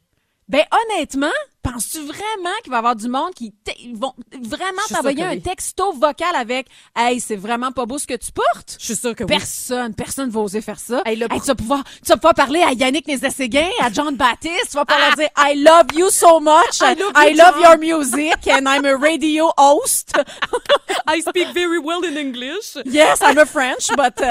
[0.48, 1.26] Ben, honnêtement,
[1.72, 5.42] penses-tu vraiment qu'il va y avoir du monde qui ils vont vraiment t'envoyer un oui.
[5.42, 8.76] texto vocal avec Hey, c'est vraiment pas beau ce que tu portes?
[8.78, 9.28] Je suis sûre que oui.
[9.28, 11.02] Personne, personne va oser faire ça.
[11.04, 14.14] Hey, le Hey, tu, vas pouvoir, tu vas pouvoir parler à Yannick Nézet-Séguin, à John
[14.16, 17.56] Baptiste, tu vas pouvoir leur dire I love you so much, I love I love
[17.60, 20.12] your music, and I'm a radio host.
[21.06, 22.76] I speak very well in English.
[22.84, 24.24] Yes, I'm a French, but uh,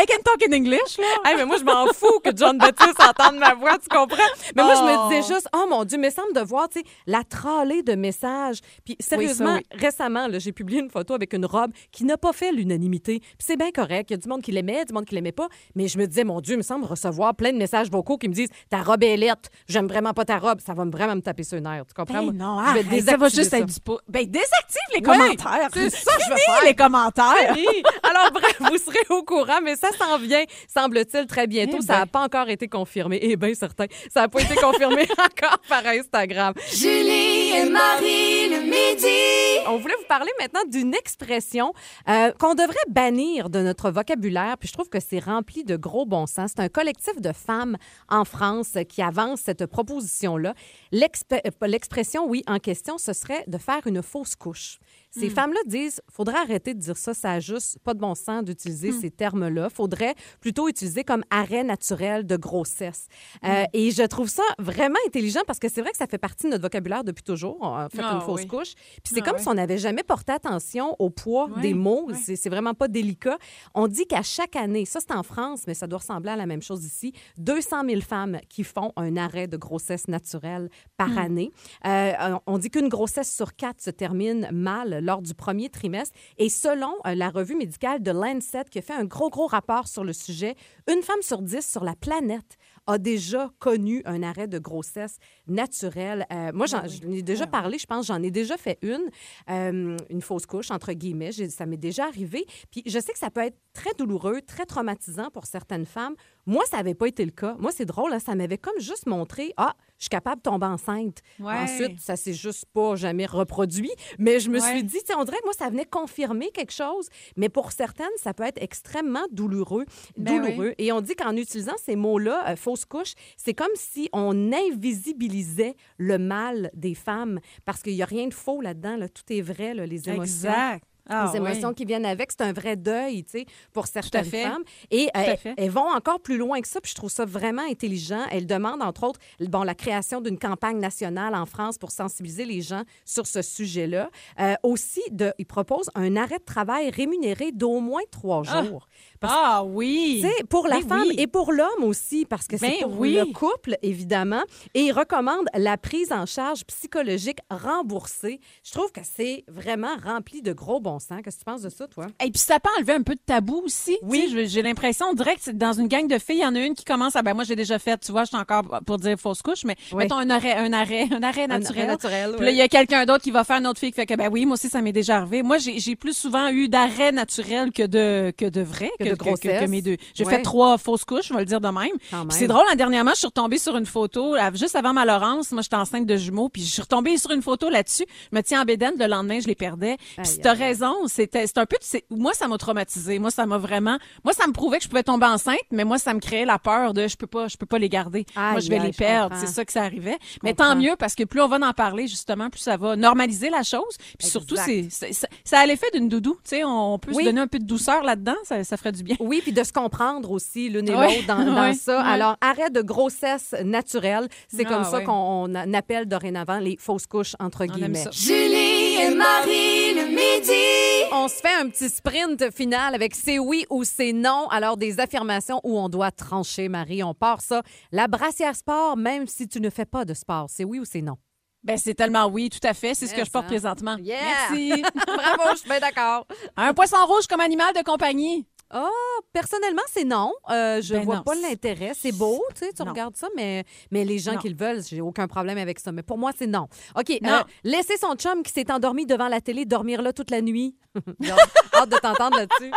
[0.00, 0.98] I can talk in English.
[0.98, 1.04] Là.
[1.24, 4.16] Hey, mais moi, je m'en fous que John Baptiste entende ma voix, tu comprends?
[4.54, 4.84] Mais moi, je Oh.
[4.84, 8.58] me disais juste, oh mon Dieu, mais semble de voir, tu la tralée de messages.
[8.84, 9.62] Puis sérieusement, oui.
[9.78, 13.20] récemment, j'ai publié une photo avec une robe qui n'a pas fait l'unanimité.
[13.20, 14.10] Puis c'est bien correct.
[14.10, 15.48] Il y a du monde qui l'aimait, du monde qui l'aimait pas.
[15.74, 18.28] Mais je me disais, mon Dieu, il me semble recevoir plein de messages vocaux qui
[18.28, 20.60] me disent, ta robe est lettre, j'aime vraiment pas ta robe.
[20.60, 21.86] Ça va me- vraiment me taper sur les nerfs.
[21.86, 22.24] Tu comprends?
[22.26, 23.58] Ben non, je vais arrête, ça va juste ça.
[23.58, 24.00] être du pot.
[24.08, 25.68] Ben, désactive les Oui, commentaires.
[25.72, 26.64] c'est ça que je veux faire.
[26.64, 27.56] les commentaires.
[28.02, 31.78] Alors, bref, vous serez au courant, mais ça s'en vient, semble-t-il, très bientôt.
[31.80, 32.10] Eh ça n'a ben.
[32.10, 33.18] pas encore été confirmé.
[33.22, 33.86] Eh bien, certain.
[34.12, 36.54] Ça n'a pas été confirmé encore par Instagram.
[36.74, 39.64] Julie et Marie le midi.
[39.68, 41.72] On voulait vous parler maintenant d'une expression
[42.08, 46.04] euh, qu'on devrait bannir de notre vocabulaire, puis je trouve que c'est rempli de gros
[46.04, 46.50] bon sens.
[46.56, 47.76] C'est un collectif de femmes
[48.08, 50.54] en France qui avance cette proposition-là.
[50.92, 54.80] Euh, L'expression, oui, en question, ce serait de faire une fausse couche.
[55.18, 58.42] Ces femmes-là disent faudrait arrêter de dire ça, ça a juste pas de bon sens
[58.44, 59.70] d'utiliser ces termes-là.
[59.70, 63.06] Faudrait plutôt utiliser comme arrêt naturel de grossesse.
[63.44, 66.44] Euh, et je trouve ça vraiment intelligent parce que c'est vrai que ça fait partie
[66.46, 67.58] de notre vocabulaire depuis toujours.
[67.60, 68.46] On a fait Ah une fausse oui.
[68.48, 68.74] couche.
[68.74, 69.42] Puis c'est Ah comme oui.
[69.42, 72.08] si on n'avait jamais porté attention au poids des mots.
[72.24, 73.38] C'est vraiment pas délicat.
[73.74, 76.46] On dit qu'à chaque année, ça c'est en France, mais ça doit ressembler à la
[76.46, 81.18] même chose ici, 200 000 femmes qui font un arrêt de grossesse naturelle par Hmm.
[81.18, 81.52] année.
[81.86, 82.12] Euh,
[82.46, 86.16] on dit qu'une grossesse sur quatre se termine mal lors du premier trimestre.
[86.38, 89.86] Et selon euh, la revue médicale de Lancet, qui a fait un gros, gros rapport
[89.86, 90.56] sur le sujet,
[90.90, 95.16] une femme sur dix sur la planète a déjà connu un arrêt de grossesse
[95.46, 96.26] naturelle.
[96.32, 99.08] Euh, moi, j'en j'en ai déjà parlé, je pense, j'en ai déjà fait une,
[99.50, 101.32] euh, une fausse couche, entre guillemets.
[101.32, 102.44] Ça m'est déjà arrivé.
[102.70, 106.14] Puis je sais que ça peut être très douloureux, très traumatisant pour certaines femmes.
[106.46, 107.56] Moi, ça n'avait pas été le cas.
[107.58, 110.66] Moi, c'est drôle, hein, ça m'avait comme juste montré, ah, je suis capable de tomber
[110.66, 111.18] enceinte.
[111.40, 111.54] Ouais.
[111.54, 113.90] Ensuite, ça s'est juste pas jamais reproduit.
[114.18, 114.68] Mais je me Ouais.
[114.70, 117.08] suis dit, on dirait que moi, ça venait confirmer quelque chose.
[117.36, 119.86] Mais pour certaines, ça peut être extrêmement douloureux.
[120.18, 120.74] Ben douloureux.
[120.78, 125.76] Et on dit qu'en utilisant ces mots-là, euh, fausse couche, c'est comme si on invisibilisait
[125.98, 127.40] le mal des femmes.
[127.64, 128.96] Parce qu'il n'y a rien de faux là-dedans.
[128.96, 129.08] là.
[129.08, 130.48] Tout est vrai, là, les émotions.
[130.50, 130.84] Exact.
[131.06, 131.74] Ah, les émotions oui.
[131.74, 134.62] qui viennent avec, c'est un vrai deuil, tu sais, pour certaines femmes.
[134.90, 138.22] Et euh, elles vont encore plus loin que ça, puis je trouve ça vraiment intelligent.
[138.30, 142.62] Elles demandent, entre autres, bon, la création d'une campagne nationale en France pour sensibiliser les
[142.62, 144.08] gens sur ce sujet-là.
[144.40, 148.64] Euh, aussi, de, ils proposent un arrêt de travail rémunéré d'au moins trois Ah.
[148.64, 148.88] jours.
[149.30, 150.20] Ah oui.
[150.22, 151.14] sais, pour la Ben femme oui.
[151.18, 153.14] et pour l'homme aussi, parce que c'est Ben pour oui.
[153.14, 154.42] le couple, évidemment.
[154.74, 158.40] Et il recommande la prise en charge psychologique remboursée.
[158.64, 161.20] Je trouve que c'est vraiment rempli de gros bon sens.
[161.24, 162.06] Qu'est-ce que tu penses de ça, toi?
[162.24, 163.96] Et puis ça peut enlever un peu de tabou aussi.
[164.02, 164.22] Oui.
[164.24, 166.42] Tu sais, je- J'ai l'impression, on dirait que c'est dans une gang de filles, il
[166.42, 168.28] y en a une qui commence à, ben moi j'ai déjà fait, tu vois, je
[168.28, 169.98] suis encore pour dire fausse couche, mais Oui.
[170.04, 171.78] mettons un arrêt, un arrêt, un arrêt naturel.
[171.82, 173.90] arrêt naturel, Puis là, il y a quelqu'un d'autre qui va faire une autre fille
[173.90, 175.42] qui fait que, ben oui, moi aussi ça m'est déjà arrivé.
[175.42, 179.68] Moi, j'ai plus souvent eu d'arrêt naturel que de que de vrai, Que de grossesse.
[179.68, 179.96] mes deux.
[180.14, 180.36] J'ai Ouais.
[180.36, 181.88] fait trois fausses couches, je vais le dire de même.
[182.12, 182.30] Même.
[182.30, 185.76] c'est drôle, dernièrement, je suis retombée sur une photo, juste avant ma Laurence, moi j'étais
[185.76, 188.04] enceinte de jumeaux, puis je suis retombée sur une photo là-dessus.
[188.32, 189.96] Je me tiens en bédaine, le lendemain, je les perdais.
[190.16, 191.76] Puis t'as raison, c'était c'est un peu
[192.10, 193.18] moi ça m'a traumatisé.
[193.18, 195.98] Moi ça m'a vraiment moi ça me prouvait que je pouvais tomber enceinte, mais moi
[195.98, 198.24] ça me créait la peur de je peux pas je peux pas les garder.
[198.36, 200.18] Aïe, moi je vais aïe, les perdre, c'est ça que ça arrivait.
[200.42, 200.70] Mais comprends.
[200.70, 203.62] tant mieux parce que plus on va en parler justement, plus ça va normaliser la
[203.62, 203.96] chose.
[204.18, 204.66] Puis surtout Exact.
[204.90, 207.22] c'est c'est- ça, ça a l'effet d'une doudou, tu sais, on peut Oui.
[207.24, 209.16] se donner un peu de douceur là-dedans, ça, ça ferait du bien.
[209.20, 211.16] Oui, puis de se comprendre aussi l'une et Ouais.
[211.16, 211.74] l'autre dans, dans Ouais.
[211.74, 211.98] ça.
[212.02, 212.08] Ouais.
[212.08, 215.04] Alors, arrêt de grossesse naturelle, c'est Ah, comme ça ouais.
[215.04, 215.12] qu'on
[215.54, 218.02] on appelle dorénavant les fausses couches, entre guillemets.
[218.04, 218.10] ça.
[218.10, 221.10] Julie et Marie le midi.
[221.12, 224.48] On se fait un petit sprint final avec c'est oui ou c'est non.
[224.50, 227.02] Alors, des affirmations où on doit trancher, Marie.
[227.04, 227.62] On part ça.
[227.92, 231.02] La brassière sport, même si tu ne fais pas de sport, c'est oui ou c'est
[231.02, 231.16] non?
[231.62, 233.96] Ben c'est tellement oui, tout à fait, c'est ce que je porte présentement.
[233.98, 234.16] Yeah!
[234.50, 234.82] Merci.
[235.06, 236.26] Bravo, je suis bien d'accord.
[236.58, 238.46] un poisson rouge comme animal de compagnie.
[238.70, 238.88] Ah,
[239.32, 240.32] personnellement, c'est non.
[240.50, 241.22] Euh, je Ben vois non.
[241.22, 241.92] pas l'intérêt.
[241.94, 242.90] C'est beau, tu sais, tu Non.
[242.90, 244.38] regardes ça, mais, mais les gens Non.
[244.38, 245.92] qui le veulent, j'ai aucun problème avec ça.
[245.92, 246.66] Mais pour moi, c'est non.
[246.98, 247.18] OK.
[247.22, 247.30] Non.
[247.30, 250.74] euh, laisser son chum qui s'est endormi devant la télé dormir là toute la nuit.
[251.74, 252.70] Hâte de t'entendre là-dessus.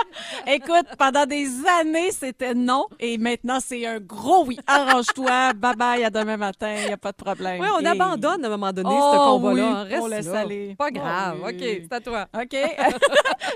[0.48, 1.48] Écoute, pendant des
[1.80, 2.86] années, c'était non.
[3.00, 4.58] Et maintenant, c'est un gros oui.
[4.68, 5.54] Arrange-toi.
[5.56, 6.74] bye bye, à demain matin.
[6.82, 7.62] Il n'y a pas de problème.
[7.62, 9.54] Oui, on Et- abandonne à un moment donné Oh, ce combat-là.
[9.54, 9.84] oui, hein.
[9.84, 10.40] Reste on laisse là.
[10.40, 10.76] aller.
[10.78, 11.38] Pas Oh, grave.
[11.44, 11.52] oui.
[11.54, 11.60] OK,
[11.90, 12.28] c'est à toi.
[12.36, 12.56] OK.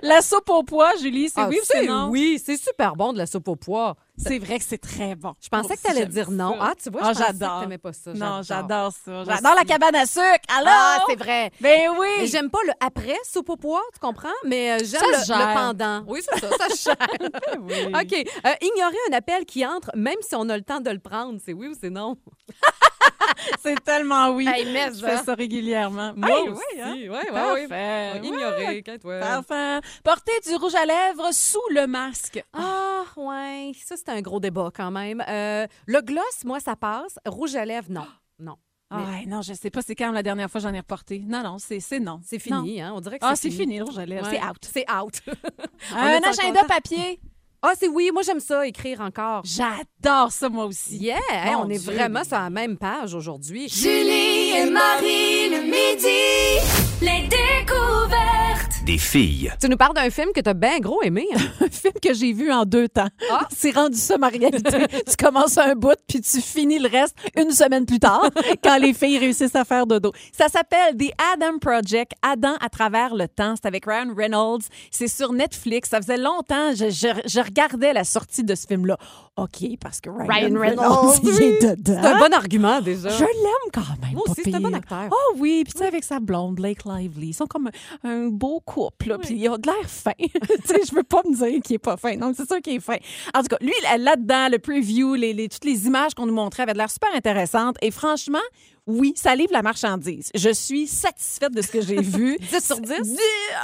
[0.03, 2.07] la soupe au pois, Julie, c'est Ah, oui ou c'est non?
[2.09, 3.95] Oui, c'est super bon de la soupe au pois.
[4.17, 5.34] C'est vrai que c'est très bon.
[5.41, 6.55] Je pensais que tu allais dire non.
[6.59, 7.61] Ah, tu vois, je Ah, pensais que j'adore.
[7.61, 8.13] t'aimais pas ça.
[8.13, 9.24] Non, j'adore ça.
[9.24, 10.24] J'adore la cabane à sucre.
[10.55, 10.67] Alors?
[10.74, 11.51] Ah, c'est vrai.
[11.59, 12.28] Ben Mais oui.
[12.28, 14.30] J'aime pas le après soupe au pois, tu comprends?
[14.45, 16.03] Mais euh, j'aime le, pendant.
[16.07, 16.67] Oui, c'est ça, ça
[16.97, 17.32] gère.
[17.61, 17.86] Oui.
[17.88, 18.13] OK.
[18.45, 21.39] Euh, ignorer un appel qui entre, même si on a le temps de le prendre,
[21.43, 22.17] c'est oui ou c'est non?
[23.61, 24.47] C'est tellement oui.
[24.47, 26.13] Hey, mais Je fais ça régulièrement.
[26.15, 26.61] Moi Hey, aussi.
[26.73, 26.93] oui, hein?
[26.95, 28.19] Oui, oui, Parfait.
[28.23, 29.19] Ignorer, Ouais.
[29.19, 29.79] Parfait.
[30.03, 32.43] Porter du rouge à lèvres sous le masque.
[32.53, 33.71] Ah, ouais.
[33.84, 35.23] Ça, c'est un gros débat quand même.
[35.27, 37.17] Euh, le gloss, moi, ça passe.
[37.25, 38.05] Rouge à lèvres, non.
[38.39, 38.55] Non.
[38.93, 41.23] Ah, ouais, non, je sais pas c'est quand la dernière fois j'en ai reporté.
[41.25, 42.19] Non, non, c'est c'est non.
[42.25, 42.61] C'est Non.
[42.61, 42.91] fini, hein?
[42.93, 44.27] On dirait que Ah, c'est c'est fini, le rouge à lèvres.
[44.29, 44.38] Ouais.
[44.41, 44.69] C'est out.
[44.73, 45.21] C'est out.
[45.95, 46.67] Un agenda content?
[46.67, 47.21] papier.
[47.64, 48.09] Ah, c'est oui.
[48.12, 49.43] Moi, j'aime ça, écrire encore.
[49.45, 50.97] J'adore ça, moi aussi.
[50.97, 51.18] Yeah!
[51.32, 53.70] Hey, on est vraiment sur la même page aujourd'hui.
[53.70, 56.59] Julie et Marie le midi.
[57.01, 58.84] Les découvertes.
[58.86, 59.51] des filles.
[59.62, 61.28] Tu nous parles d'un film que tu as bien gros aimé.
[61.36, 61.39] hein?
[61.62, 63.07] un film que j'ai vu en deux temps.
[63.55, 64.88] C'est rendu ça ma réalité.
[65.07, 68.30] tu commences un bout puis tu finis le reste une semaine plus tard
[68.64, 70.12] quand les filles réussissent à faire dodo.
[70.32, 73.53] Ça s'appelle The Adam Project, Adam à travers le temps.
[73.55, 74.64] C'est avec Ryan Reynolds.
[74.91, 75.89] C'est sur Netflix.
[75.89, 78.97] Ça faisait longtemps je, je, je regardais la sortie de ce film-là.
[79.38, 81.43] OK, parce que Ryan, Ryan Reynolds, Reynolds, il oui.
[81.43, 81.99] est dedans.
[82.02, 83.10] C'est un bon argument, déjà.
[83.10, 84.14] Je l'aime quand même.
[84.14, 85.08] Moi pas aussi, c'est un bon acteur.
[85.12, 87.70] Oh oui, puis tu sais, avec sa blonde, Blake Lively, ils sont comme
[88.04, 90.12] un, un beau couple, là, puis ils ont de l'air fin.
[90.20, 90.30] tu
[90.66, 92.16] sais, je veux pas me dire qu'il est pas fin.
[92.18, 92.97] Donc, c'est sûr qu'il est fin.
[93.34, 96.34] En tout cas, lui, là- là-dedans, le preview, les, les- toutes les images qu'on nous
[96.34, 97.78] montrait avaient de l'air super intéressantes.
[97.82, 98.39] Et franchement,
[98.88, 100.29] oui, ça livre la marchandise.
[100.36, 102.38] Je suis satisfaite de ce que j'ai vu.
[102.39, 102.88] 10 sur 10?
[103.01, 103.17] Dix-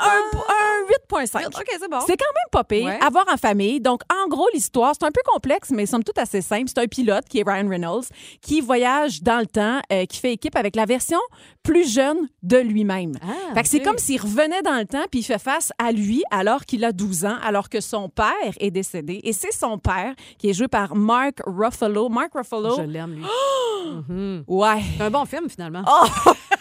[0.03, 1.45] Un, un 8.5.
[1.47, 1.99] OK, c'est bon.
[2.05, 2.99] C'est quand même pas pire Ouais.
[3.01, 3.81] à voir en famille.
[3.81, 6.65] Donc, en gros, l'histoire, c'est un peu complexe, mais somme toute assez simple.
[6.67, 8.05] C'est un pilote qui est Ryan Reynolds
[8.41, 11.19] qui voyage dans le temps, euh, qui fait équipe avec la version
[11.63, 13.13] plus jeune de lui-même.
[13.21, 15.91] Ah, fait que c'est comme s'il revenait dans le temps puis il fait face à
[15.91, 19.19] lui alors qu'il a 12 ans, alors que son père est décédé.
[19.23, 22.07] Et c'est son père qui est joué par Mark Ruffalo.
[22.09, 22.77] Mark Ruffalo.
[22.77, 23.23] Je l'aime, lui.
[24.47, 24.81] Ouais.
[25.07, 25.85] Un bon film, finalement.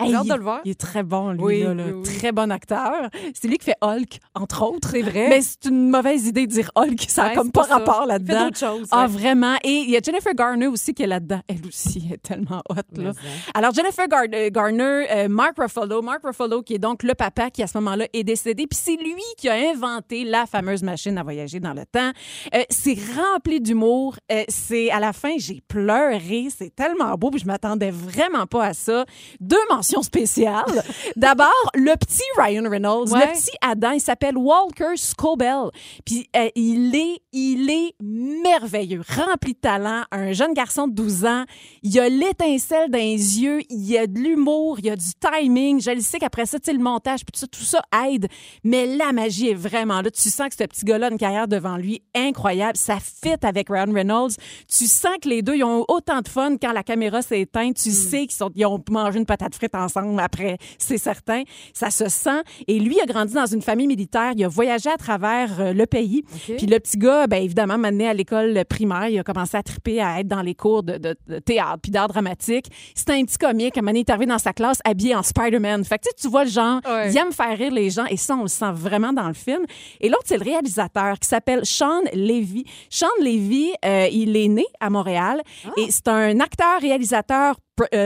[0.00, 0.60] Hey, J'ai hâte il- de le voir.
[0.64, 1.40] Il est très bon, lui.
[1.42, 1.84] Oui, là, là.
[1.86, 2.02] oui, oui.
[2.18, 3.08] Très bon acteur.
[3.34, 4.90] C'est lui qui fait Hulk, entre autres.
[4.92, 5.28] C'est vrai.
[5.28, 7.04] Mais c'est une mauvaise idée de dire Hulk.
[7.08, 7.78] Ça n'a Ouais, comme pas ça.
[7.78, 8.34] rapport Il là-dedans.
[8.38, 9.06] fait d'autres choses, Ah, ouais.
[9.08, 9.56] vraiment.
[9.64, 11.40] Et il y a Jennifer Garner aussi qui est là-dedans.
[11.48, 12.74] Elle aussi est tellement hot.
[12.96, 13.10] Là.
[13.10, 13.12] Hein.
[13.54, 16.02] Alors, Jennifer Gar- euh, Garner, euh, Mark Ruffalo.
[16.02, 18.66] Mark Ruffalo, qui est donc le papa qui, à ce moment-là, est décédé.
[18.66, 22.10] Puis c'est lui qui a inventé la fameuse machine à voyager dans le temps.
[22.54, 24.16] Euh, c'est rempli d'humour.
[24.30, 26.48] Euh, c'est à la fin, j'ai pleuré.
[26.56, 27.30] C'est tellement beau.
[27.30, 29.04] Puis je m'attendais vraiment pas à ça.
[29.40, 30.82] Deux mentions spéciales.
[31.16, 33.26] D'abord, le petit Ryan Reynolds, Ouais.
[33.26, 35.70] le petit Adam, il s'appelle Walker Scobell.
[36.04, 41.24] Puis euh, il est, il est merveilleux, rempli de talent, un jeune garçon de 12
[41.24, 41.44] ans.
[41.82, 45.06] Il a l'étincelle dans les yeux, il y a de l'humour, il y a du
[45.20, 45.80] timing.
[45.80, 48.28] Je le sais qu'après ça, tu le montage, puis tout ça, tout ça aide.
[48.64, 50.10] Mais la magie est vraiment là.
[50.10, 52.76] Tu sens que ce petit gars-là a une carrière devant lui incroyable.
[52.76, 54.32] Ça fit avec Ryan Reynolds.
[54.68, 57.76] Tu sens que les deux, ils ont autant de fun quand la caméra s'est éteinte.
[57.76, 61.42] Tu sais qu'ils ont mangé une patate frite ensemble après, c'est certain.
[61.72, 62.42] Ça se sent.
[62.66, 64.32] Et lui a grandi dans une famille militaire.
[64.36, 66.22] Il a voyagé à travers euh, le pays.
[66.56, 70.00] Puis le petit gars, ben évidemment, mené à l'école primaire, il a commencé à triper
[70.00, 72.66] à être dans les cours de, de- de théâtre puis d'art dramatique.
[72.94, 73.76] C'était un petit comique.
[73.76, 75.84] À un moment donné, il est arrivé dans sa classe habillé en Spider-Man.
[75.84, 77.10] Fait que tu vois le genre, Ouais.
[77.12, 79.64] il aime faire rire les gens et ça, on le sent vraiment dans le film.
[80.00, 82.64] Et l'autre, c'est le réalisateur qui s'appelle Sean Levy.
[82.90, 85.42] Sean Levy, euh, il est né à Montréal
[85.76, 87.56] et c'est un acteur, réalisateur,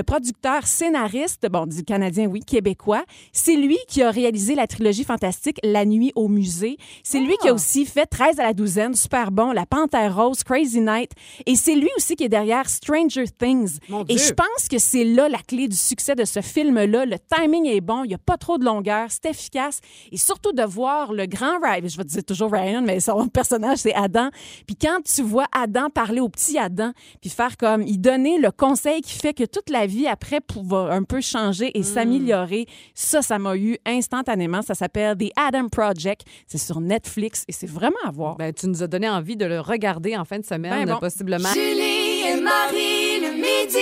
[0.06, 3.04] producteur, scénariste, bon, du Canadien, oui, québécois.
[3.32, 6.76] C'est lui qui a réalisé la trilogie fantastique La nuit au musée.
[7.02, 10.42] C'est lui qui a aussi fait 13 à la douzaine, super bon, La Panthère rose,
[10.44, 11.12] Crazy Night.
[11.46, 13.78] Et c'est lui aussi qui est derrière Stranger Things.
[13.88, 17.06] Mon Et je pense que c'est là la clé du succès de ce film-là.
[17.06, 19.80] Le timing est bon, il n'y a pas trop de longueur, c'est efficace.
[20.10, 23.26] Et surtout de voir le grand Ryan, je vais te dire toujours Ryan, mais son
[23.28, 24.28] personnage, c'est Adam.
[24.66, 28.50] Puis quand tu vois Adam parler au petit Adam, puis faire comme, il donner le
[28.50, 33.22] conseil qui fait que toute la vie après va un peu changer et s'améliorer, ça,
[33.22, 34.62] ça m'a eu instantanément.
[34.62, 36.22] Ça s'appelle The Adam Project.
[36.46, 38.36] C'est sur Netflix et c'est vraiment à voir.
[38.36, 40.98] Ben, tu nous as donné envie de le regarder en fin de semaine, Ben bon.
[40.98, 41.48] possiblement.
[41.52, 43.78] Julie et Marie le midi.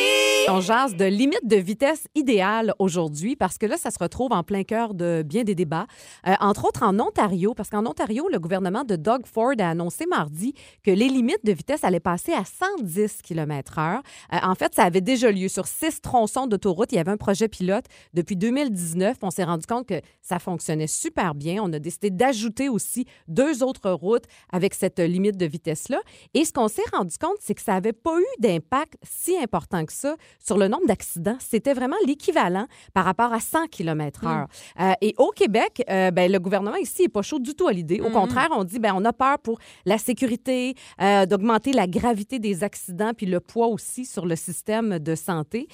[0.49, 4.43] On jase de limite de vitesse idéale aujourd'hui parce que là, ça se retrouve en
[4.43, 5.87] plein cœur de bien des débats.
[6.27, 10.07] Euh, entre autres en Ontario, parce qu'en Ontario, le gouvernement de Doug Ford a annoncé
[10.07, 14.01] mardi que les limites de vitesse allaient passer à 110 km/h.
[14.33, 16.93] Euh, en fait, ça avait déjà lieu sur six tronçons d'autoroute.
[16.93, 17.85] Il y avait un projet pilote
[18.15, 19.19] depuis 2019.
[19.23, 21.63] On s'est rendu compte que ça fonctionnait super bien.
[21.63, 26.01] On a décidé d'ajouter aussi deux autres routes avec cette limite de vitesse-là.
[26.35, 29.85] Et ce qu'on s'est rendu compte, c'est que ça n'avait pas eu d'impact si important
[29.85, 31.37] que ça sur le nombre d'accidents.
[31.41, 34.47] C'était vraiment l'équivalent par rapport à 100 km/h.
[34.81, 37.73] Euh, et au Québec, euh, ben, le gouvernement ici n'est pas chaud du tout à
[37.73, 38.01] l'idée.
[38.01, 42.39] Au contraire, on dit ben, on a peur pour la sécurité, euh, d'augmenter la gravité
[42.39, 45.69] des accidents puis le poids aussi sur le système de santé.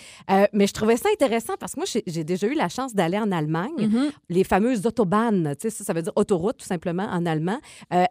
[0.53, 3.31] Mais je trouvais ça intéressant parce que moi, j'ai- déjà eu la chance d'aller en
[3.31, 3.89] Allemagne,
[4.29, 7.59] les fameuses autobahnes, tu sais, ça, ça veut dire autoroute tout simplement en allemand.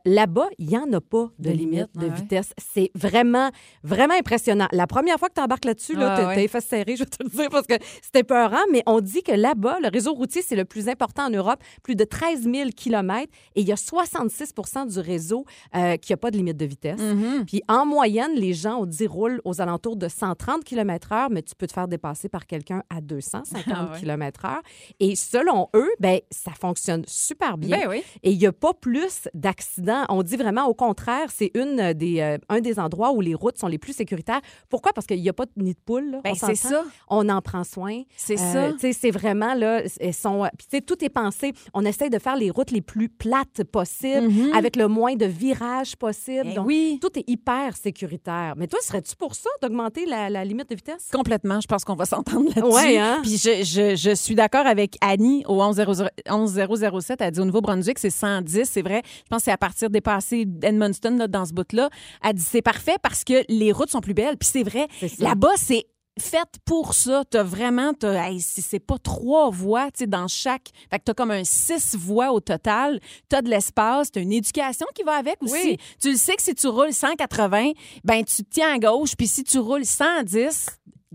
[0.06, 2.14] Là-bas, il n'y en a pas de, De limite limite, de ouais.
[2.16, 2.54] vitesse.
[2.58, 3.50] C'est vraiment,
[3.84, 4.35] vraiment impressionnant.
[4.72, 6.48] La première fois que tu embarques là-dessus, là, Ouais, t'as- ouais.
[6.48, 9.32] fesses serrées, je vais te le dire, parce que c'était peurant, mais on dit que
[9.32, 13.30] là-bas, le réseau routier, c'est le plus important en Europe, plus de 13 000 km,
[13.56, 14.54] et il y a 66
[14.88, 17.00] du réseau euh, qui n'a pas de limite de vitesse.
[17.00, 17.46] Mm-hmm.
[17.46, 21.56] Puis en moyenne, les gens, on dit, roulent aux alentours de 130 km/h, mais tu
[21.56, 24.00] peux te faire dépasser par quelqu'un à 250 Ah ouais.
[24.00, 24.58] km/h.
[25.00, 27.78] Et selon eux, ben, ça fonctionne super bien.
[27.82, 28.04] Ben oui.
[28.24, 30.06] Et il n'y a pas plus d'accidents.
[30.10, 33.58] On dit vraiment au contraire, c'est une des, euh, un des endroits où les routes
[33.58, 34.42] sont les plus sécuritaires sécuritaire.
[34.70, 34.94] Pourquoi?
[34.94, 36.12] Parce qu'il n'y a pas de nid de poule.
[36.12, 36.22] là.
[36.24, 36.84] Ben, On c'est ça.
[37.10, 38.02] On en prend soin.
[38.16, 38.88] C'est Euh, ça.
[38.94, 40.48] C'est vraiment, là, elles sont...
[40.58, 41.54] Puis, tu sais, tout est pensé.
[41.74, 45.96] On essaie de faire les routes les plus plates possibles, avec le moins de virages
[45.96, 46.46] possible.
[46.46, 46.52] Mhm.
[46.52, 47.00] Eh Donc, oui.
[47.02, 48.54] tout est hyper sécuritaire.
[48.58, 51.10] Mais toi, serais-tu pour ça, d'augmenter la, la limite de vitesse?
[51.12, 52.74] Complètement, je pense qu'on va s'entendre là-dessus.
[52.74, 53.20] Ouais, hein?
[53.22, 56.10] Puis je, je, je suis d'accord avec Annie au 11007.
[56.30, 57.22] 11007.
[57.22, 58.64] Elle dit au Nouveau-Brunswick, c'est 110.
[58.70, 59.02] C'est vrai.
[59.06, 61.90] Je pense que c'est à partir des passés d'Edmundston, dans ce bout-là.
[62.24, 64.88] Elle dit c'est parfait parce que les routes sont plus Puis c'est vrai.
[65.20, 65.86] Là-bas, c'est
[66.20, 67.24] fait pour ça.
[67.30, 70.70] T'as vraiment, t'as, hey, si c'est pas trois voies, tu sais, dans chaque.
[70.90, 73.00] Fait que t'as comme un six voies au total.
[73.30, 75.54] T'as de l'espace, t'as une éducation qui va avec aussi.
[75.54, 75.78] Oui.
[76.02, 77.72] Tu le sais que si tu roules 180,
[78.04, 80.68] ben tu te tiens à gauche, puis si tu roules 110,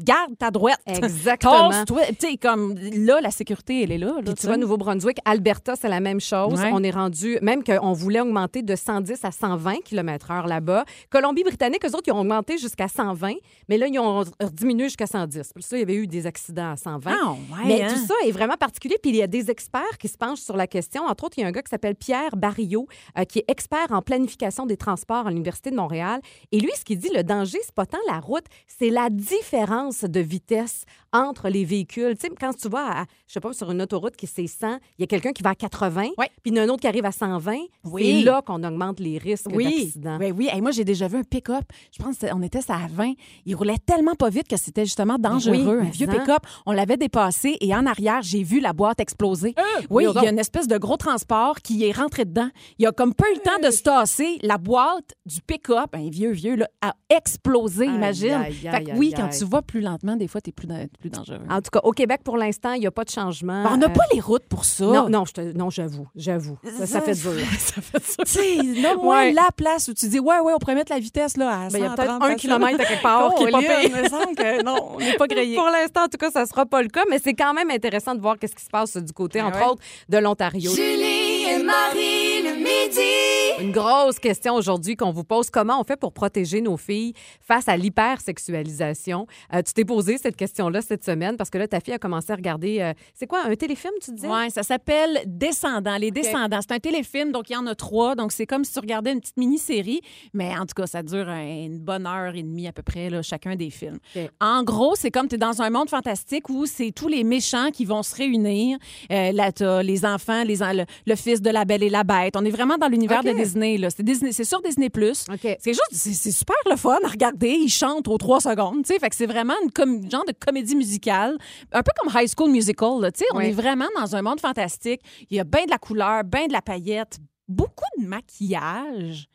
[0.02, 0.80] garde ta droite.
[0.86, 1.70] Exactement.
[1.86, 4.14] Tu sais, comme là, la sécurité, elle est là.
[4.16, 4.56] là, Puis tu vois.
[4.56, 6.60] Nouveau-Brunswick, Alberta, c'est la même chose.
[6.60, 6.70] Ouais.
[6.72, 10.84] On est rendu, même qu'on voulait augmenter de 110 à 120 km/h là-bas.
[11.10, 13.34] Colombie-Britannique, eux autres, ils ont augmenté jusqu'à 120,
[13.68, 15.52] mais là, ils ont diminué jusqu'à 110.
[15.54, 17.10] Puis ça, il y avait eu des accidents à 120.
[17.10, 17.36] Ah, ouais,
[17.66, 17.88] Mais hein?
[17.94, 18.96] tout ça est vraiment particulier.
[19.02, 21.02] Puis il y a des experts qui se penchent sur la question.
[21.04, 22.86] Entre autres, il y a un gars qui s'appelle Pierre Barillot,
[23.18, 26.20] euh, qui est expert en planification des transports à l'Université de Montréal.
[26.52, 29.89] Et lui, ce qu'il dit, le danger, c'est pas tant la route, c'est la différence
[30.04, 32.16] de vitesse entre les véhicules?
[32.16, 34.78] Tu sais, quand tu vas, à, je sais pas, sur une autoroute qui c'est 100,
[34.98, 36.30] il y a quelqu'un qui va à 80, Ouais.
[36.42, 37.56] puis il y en a un autre qui arrive à 120.
[37.84, 38.20] Oui.
[38.20, 40.18] C'est là qu'on augmente les risques Oui, d'accident.
[40.18, 40.48] ben oui.
[40.52, 41.64] Hey, moi, j'ai déjà vu un pick-up.
[41.96, 43.12] Je pense qu'on était à 20.
[43.46, 45.52] Il roulait tellement pas vite que c'était justement dangereux.
[45.56, 46.44] Ben oui, un vieux pick-up.
[46.66, 49.54] On l'avait dépassé et en arrière, j'ai vu la boîte exploser.
[49.56, 52.48] oui, voyons il y a une espèce de gros transport qui est rentré dedans.
[52.78, 54.38] Il a comme pas eu le temps de se tasser.
[54.42, 58.30] La boîte du pick-up, un vieux, vieux, là, a explosé, Aïe, imagine.
[58.32, 60.88] aïe, fait que aïe, oui, quand tu vas plus lentement, des fois, t'es plus, dan-
[61.00, 61.38] plus dangereux.
[61.48, 63.62] En tout cas, au Québec, pour l'instant, il n'y a pas de changement.
[63.64, 64.84] Ben, on n'a Euh, pas les routes pour ça.
[64.84, 66.58] Non, non, je te- non, j'avoue, j'avoue.
[66.78, 67.32] Ça, ça fait dur.
[67.58, 68.24] ça fait dur.
[68.24, 69.32] Tu sais, nomme-moi Ouais.
[69.32, 71.78] la place où tu dis, ouais, ouais, on pourrait mettre la vitesse là, à Ben,
[71.78, 73.90] il y a 130 peut-être un kilomètre à quelque part qui est pas Colin, pire.
[73.96, 75.56] Il me semble que non, on n'est pas grillé.
[75.56, 78.14] Pour l'instant, en tout cas, ça sera pas le cas, mais c'est quand même intéressant
[78.14, 79.66] de voir qu'est-ce qui se passe du côté, Ah entre ouais.
[79.66, 80.70] autres, de l'Ontario.
[80.74, 81.09] Julie
[81.52, 83.64] et Marie le midi.
[83.64, 85.50] Une grosse question aujourd'hui qu'on vous pose.
[85.50, 89.26] Comment on fait pour protéger nos filles face à l'hypersexualisation?
[89.54, 92.32] Euh, tu t'es posé cette question-là cette semaine parce que là, ta fille a commencé
[92.32, 94.28] à regarder, euh, c'est quoi, un téléfilm, tu disais?
[94.28, 95.96] Oui, ça s'appelle Descendants.
[95.98, 96.60] Les Descendants.
[96.62, 98.14] C'est un téléfilm, donc il y en a trois.
[98.14, 100.00] Donc c'est comme si tu regardais une petite mini-série.
[100.32, 103.10] Mais en tout cas, ça dure un- une bonne heure et demie à peu près,
[103.10, 103.98] là, chacun des films.
[104.16, 104.22] OK.
[104.40, 107.70] En gros, c'est comme tu es dans un monde fantastique où c'est tous les méchants
[107.72, 108.78] qui vont se réunir.
[109.12, 112.04] Euh, là, tu les enfants, les, en- le, le fils de la Belle et la
[112.04, 112.36] Bête.
[112.36, 113.78] On est vraiment dans l'univers de Disney.
[113.78, 113.90] là.
[113.90, 114.88] C'est Disney- c'est sur Disney+.
[114.88, 115.40] OK.
[115.42, 117.50] C'est juste, c'est c'est super le fun à regarder.
[117.50, 118.98] Ils chantent aux trois secondes, tu sais.
[118.98, 121.36] Fait que c'est vraiment une com- genre de comédie musicale,
[121.72, 123.24] un peu comme High School Musical, là, tu sais.
[123.32, 125.00] On est vraiment dans un monde fantastique.
[125.30, 127.18] Il y a bien de la couleur, bien de la paillette,
[127.48, 129.26] beaucoup de maquillage.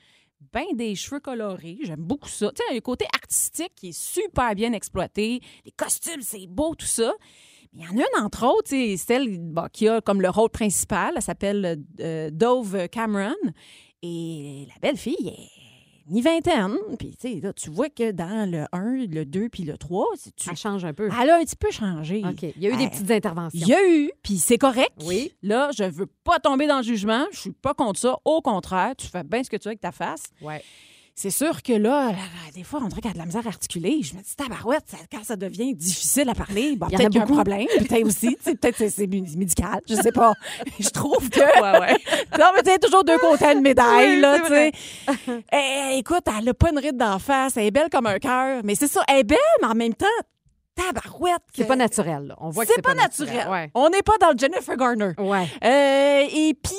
[0.53, 2.49] Ben des cheveux colorés, j'aime beaucoup ça.
[2.49, 5.41] Tu sais, il y a un côté artistique qui est super bien exploité.
[5.65, 7.11] Les costumes, c'est beau, tout ça.
[7.77, 10.49] Il y en a une, entre autres, sais, celle bon, qui a comme le rôle
[10.49, 11.13] principal.
[11.15, 13.33] Elle s'appelle euh, Dove Cameron.
[14.01, 16.77] Et la belle fille est mi-vingtaine.
[16.99, 20.05] Puis, tu sais, là, tu vois que dans le 1, le 2 puis le 3,
[20.15, 20.45] c'est- tu...
[20.45, 21.09] Ça change un peu.
[21.21, 22.21] elle a un petit peu changé.
[22.23, 22.43] OK.
[22.43, 23.59] Il y a eu des Euh, petites interventions.
[23.59, 24.91] Il y a eu, puis c'est correct.
[25.03, 25.33] Oui.
[25.41, 27.25] Là, je veux pas tomber dans le jugement.
[27.31, 28.15] Je suis pas contre ça.
[28.23, 30.25] Au contraire, tu fais bien ce que tu veux avec ta face.
[30.41, 30.63] Ouais.
[31.17, 32.17] C'est sûr que là, là,
[32.53, 34.01] des fois, on dirait qu'elle a de la misère à articuler.
[34.03, 37.19] Je me dis, tabarouette, ça- quand ça devient difficile à parler, bon, peut-être qu'il y
[37.19, 37.67] a un problème.
[37.77, 38.35] Peut-être aussi.
[38.43, 39.79] Peut-être que c'est- c'est médical.
[39.87, 40.33] Je sais pas.
[40.79, 41.39] Je trouve que.
[41.39, 41.97] Ouais, ouais.
[42.37, 44.71] Non, mais tu toujours deux côtés une médaille, Oui, là, c'est
[45.07, 45.43] tu sais.
[45.53, 47.55] Eh, écoute, elle a pas une ride d'en face.
[47.55, 48.61] Elle est belle comme un cœur.
[48.65, 50.05] Mais c'est ça, elle est belle, mais en même temps,
[50.75, 51.41] tabarouette.
[51.55, 52.27] C'est pas naturel.
[52.27, 52.35] là.
[52.41, 53.47] On voit que C'est pas, naturel.
[53.49, 53.71] Ouais.
[53.73, 55.11] On n'est pas dans le Jennifer Garner.
[55.17, 55.47] Ouais.
[55.63, 56.75] Euh, et puis,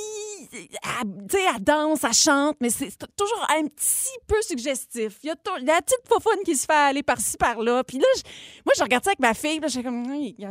[1.28, 5.18] tu sais, elle danse, elle chante, mais c'est toujours un petit peu suggestif.
[5.22, 7.84] Il y a la petite faufoune qui se fait aller par-ci, par-là.
[7.84, 8.06] Puis là,
[8.64, 10.04] moi, je regarde ça avec ma fille, là, j'ai comme...
[10.14, 10.50] Il y a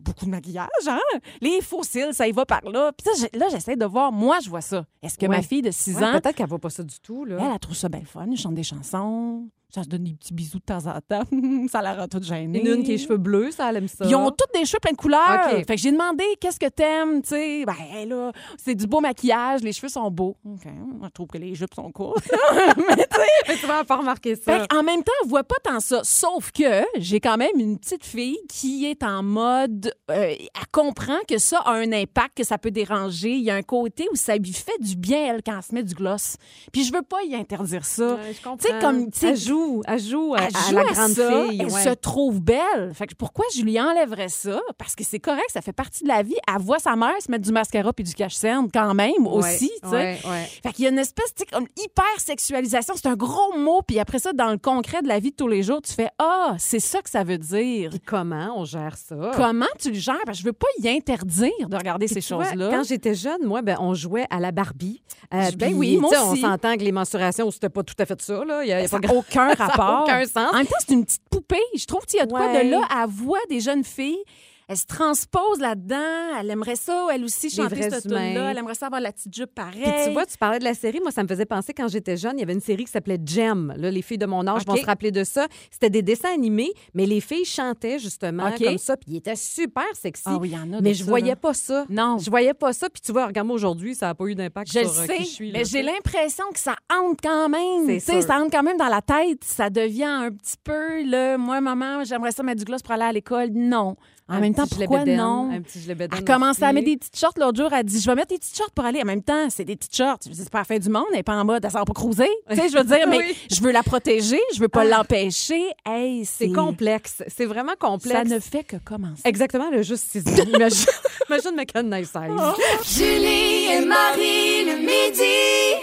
[0.00, 0.98] beaucoup de maquillage, hein?
[1.40, 2.92] Les fossiles, ça y va par là.
[2.92, 4.84] Puis là, j'essaie de voir, moi, je vois ça.
[5.02, 5.36] Est-ce que Ouais.
[5.36, 7.24] ma fille de 6 Ouais, ans, Peut-être qu'elle voit pas ça du tout.
[7.24, 7.36] Là.
[7.40, 10.12] elle, elle trouve ça bien le fun, elle chante des chansons, ça se donne des
[10.14, 11.22] petits bisous de temps en temps,
[11.70, 12.60] ça la rend toute gênée.
[12.60, 14.04] Une, une qui a les cheveux bleus, ça, elle aime ça.
[14.06, 15.50] Ils ont toutes des cheveux plein de couleurs.
[15.50, 17.64] Fait que j'ai demandé qu'est-ce que t'aimes, tu sais?
[17.64, 20.36] Ben là, c'est du beau maquillage, les cheveux sont beaux.
[20.44, 20.66] OK.
[21.02, 22.28] Je trouve que les jupes sont courtes.
[22.76, 23.06] Mais
[23.46, 24.60] tu sais, vas pas remarquer ça.
[24.60, 26.00] fait en même temps, on voit pas tant ça.
[26.04, 29.94] Sauf que j'ai quand même une petite fille qui est en mode.
[30.10, 33.30] euh, elle comprend que ça a un impact, que ça peut déranger.
[33.32, 35.74] Il y a un côté où ça lui fait du bien, elle, quand elle se
[35.74, 36.36] met du gloss.
[36.72, 38.14] Puis je veux pas y interdire ça.
[38.14, 38.56] Ouais, je comprends.
[38.56, 39.10] Tu sais, comme.
[39.10, 41.58] tu sais, Elle joue joue, elle joue, à, Elle à joue la grande ça, fille.
[41.60, 41.82] Elle ouais.
[41.84, 42.92] se trouve belle.
[42.94, 44.60] Fait que pourquoi je lui enlèverais ça?
[44.78, 46.36] Parce que c'est correct, ça fait partie de la vie.
[46.48, 49.90] Elle voit sa mère se mettre du mascara puis du cache-cerne quand même aussi, tu
[49.90, 50.18] sais.
[50.62, 52.94] Fait qu'il y a une espèce, tu sais, comme hyper sexualisation.
[52.96, 53.82] C'est un gros mot.
[53.86, 56.08] Puis après ça, dans le concret de la vie de tous les jours, tu fais
[56.18, 57.90] Ah, c'est ça que ça veut dire.
[57.90, 59.32] Puis comment on gère ça?
[59.36, 60.16] Comment tu le gères?
[60.24, 62.70] Parce que je veux pas y interdire de regarder ces choses-là.
[62.70, 65.02] Quand j'étais jeune, moi, ben, on jouait à la Barbie.
[65.32, 66.40] Euh, Ben oui, moi tu sais, On aussi.
[66.40, 68.44] s'entend que les mensurations, c'était pas tout à fait ça.
[68.44, 68.64] Là.
[68.64, 70.02] Il y a, y a pas n'a aucun Ça a rapport.
[70.04, 70.52] aucun sens.
[70.52, 71.62] En même temps, c'est une petite poupée.
[71.76, 72.80] Je trouve qu'il y a de quoi de là.
[73.02, 74.22] Elle voit des jeunes filles.
[74.70, 76.38] Elle se transpose là-dedans.
[76.38, 78.52] Elle aimerait ça, elle aussi, chanter cette tune-là.
[78.52, 79.82] Elle aimerait ça avoir la petite jupe pareille.
[79.82, 81.00] Puis tu vois, tu parlais de la série.
[81.00, 83.18] Moi, ça me faisait penser quand j'étais jeune, il y avait une série qui s'appelait
[83.24, 83.74] Gem.
[83.76, 85.48] Là, les filles de mon âge vont se rappeler de ça.
[85.72, 88.96] C'était des dessins animés, mais les filles chantaient justement comme ça.
[88.96, 90.22] Puis ils étaient super sexy.
[90.26, 91.36] Ah oui, il y en a mais je ça, voyais là.
[91.36, 91.84] pas ça.
[91.88, 92.18] Non.
[92.18, 92.88] Je voyais pas ça.
[92.88, 95.16] Puis tu vois, regarde-moi aujourd'hui, ça n'a pas eu d'impact Je sur le euh, sais,
[95.16, 95.52] qui je suis.
[95.52, 97.86] mais j'ai l'impression que ça entre quand même.
[97.86, 98.22] C'est Tu sais, sûr.
[98.22, 99.42] Ça entre quand même dans la tête.
[99.42, 103.02] Ça devient un petit peu, là, moi, maman, j'aimerais ça mettre du gloss pour aller
[103.02, 103.48] à l'école.
[103.52, 103.96] Non.
[104.30, 105.50] En Un même temps, pourquoi non?
[105.52, 107.68] Un petit Elle a commencé à mettre des petites shorts l'autre jour.
[107.72, 109.02] Elle dit Je vais mettre des petites shorts pour aller.
[109.02, 110.18] En même temps, c'est des petites shorts.
[110.22, 111.02] C'est pas la fin du monde.
[111.10, 112.28] Elle n'est pas en mode, elle s'en va pas cruiser.
[112.48, 113.36] Tu sais, je veux dire, mais Oui.
[113.50, 114.38] je veux la protéger.
[114.54, 114.98] Je veux pas Ah.
[114.98, 115.62] l'empêcher.
[115.84, 117.24] Hey, c'est complexe.
[117.26, 118.16] C'est vraiment complexe.
[118.16, 119.22] Ça ne fait que commencer.
[119.24, 120.44] Exactement, le juste six ans.
[120.54, 120.86] Imagine,
[121.28, 122.96] imagine McCann Nice Size.
[122.98, 125.80] Julie et Marie le midi.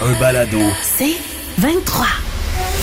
[0.00, 0.58] Un balado.
[0.82, 1.16] C'est
[1.58, 2.06] 23.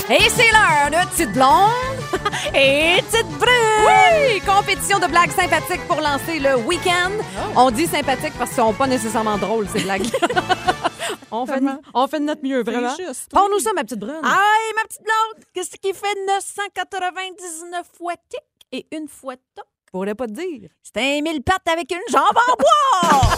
[0.07, 1.71] Et c'est l'heure de Petite Blonde
[2.55, 3.85] et Petite Brune!
[3.87, 4.39] Oui!
[4.41, 7.11] Compétition de blagues sympathiques pour lancer le week-end.
[7.55, 10.03] On dit sympathique parce qu'ils sont pas nécessairement drôles, ces blagues.
[11.31, 11.81] on, fait, Vraiment.
[11.95, 12.95] on fait de notre mieux, vraiment.
[12.95, 14.21] juste, Parle-nous ça, ma petite Brune.
[14.23, 18.41] Aïe, ma petite blonde, qu'est-ce qui fait 999 fois tic
[18.71, 19.65] et une fois toc?
[19.95, 20.69] Pourrais pas te dire.
[20.83, 23.21] C'est un mille pattes avec une jambe en bois!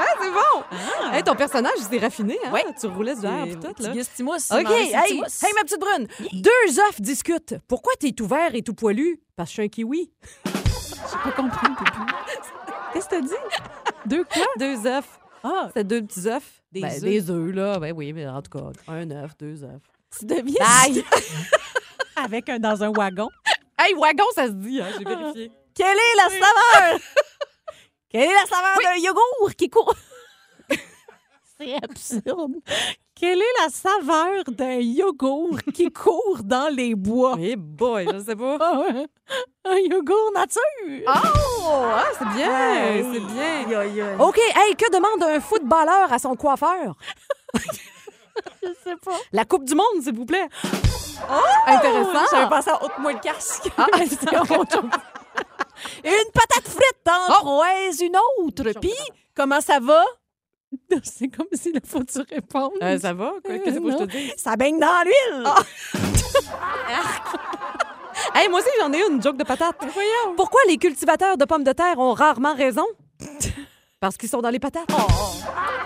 [0.00, 1.12] Ah, c'est bon!
[1.12, 2.50] Hey, ton personnage, il s'est raffiné, hein?
[2.52, 2.60] Oui.
[2.80, 3.90] Tu roulais du verre pis tout, là.
[3.90, 6.06] OK, hey, c'est hey, ma petite brune.
[6.34, 7.56] Deux œufs discutent.
[7.66, 9.20] Pourquoi t'es tout vert et tout poilu?
[9.34, 10.12] Parce que je suis un kiwi.
[10.46, 11.66] J'ai pas compris.
[12.92, 13.28] Qu'est-ce que t'as dit?
[14.06, 14.46] Deux quoi?
[14.60, 15.18] Deux œufs.
[15.42, 16.62] Ah, C'est deux petits œufs.
[16.70, 17.00] Des Ben, œufs.
[17.00, 17.78] Des œufs, là.
[17.80, 19.80] Ben oui, mais en tout cas, un œuf, deux œufs.
[20.16, 21.04] tu deviens Aïe!
[22.24, 23.28] avec un dans un wagon.
[23.78, 24.88] Hey, wagon, ça se dit, hein?
[24.98, 25.52] J'ai vérifié.
[25.74, 27.00] Quelle est la saveur?
[28.10, 29.94] Quelle est la saveur d'un yogourt qui court?
[31.58, 32.54] C'est absurde.
[33.14, 37.36] Quelle est la saveur d'un yogourt qui court dans les bois?
[37.40, 38.56] Eh boy, je sais pas.
[38.60, 39.06] Ah ouais.
[39.64, 40.62] Un yogourt nature.
[41.06, 41.64] Oh!
[41.66, 43.12] Ah, c'est bien!
[43.12, 44.18] C'est bien.
[44.20, 46.96] OK, hey, que demande un footballeur à son coiffeur?
[48.62, 49.16] je sais pas.
[49.32, 50.48] La Coupe du Monde, s'il vous plaît.
[51.66, 52.26] Intéressant.
[52.30, 53.70] J'avais pensé à ôte-moi le casque.
[53.76, 53.86] Ah.
[54.58, 54.90] Autre chose.
[56.04, 58.64] Une patate frite en proise une autre.
[58.80, 58.92] Puis,
[59.34, 60.02] comment ça va?
[61.02, 62.72] C'est comme si il faut tu répondes.
[62.82, 63.32] Euh, ça va?
[63.44, 63.58] Quoi?
[63.58, 64.32] Qu'est-ce que je te dis?
[64.36, 65.44] Ça baigne dans l'huile.
[68.34, 69.76] Hey, moi aussi, j'en ai une joke de patate.
[70.36, 72.84] Pourquoi les cultivateurs de pommes de terre ont rarement raison?
[74.00, 74.88] Parce qu'ils sont dans les patates.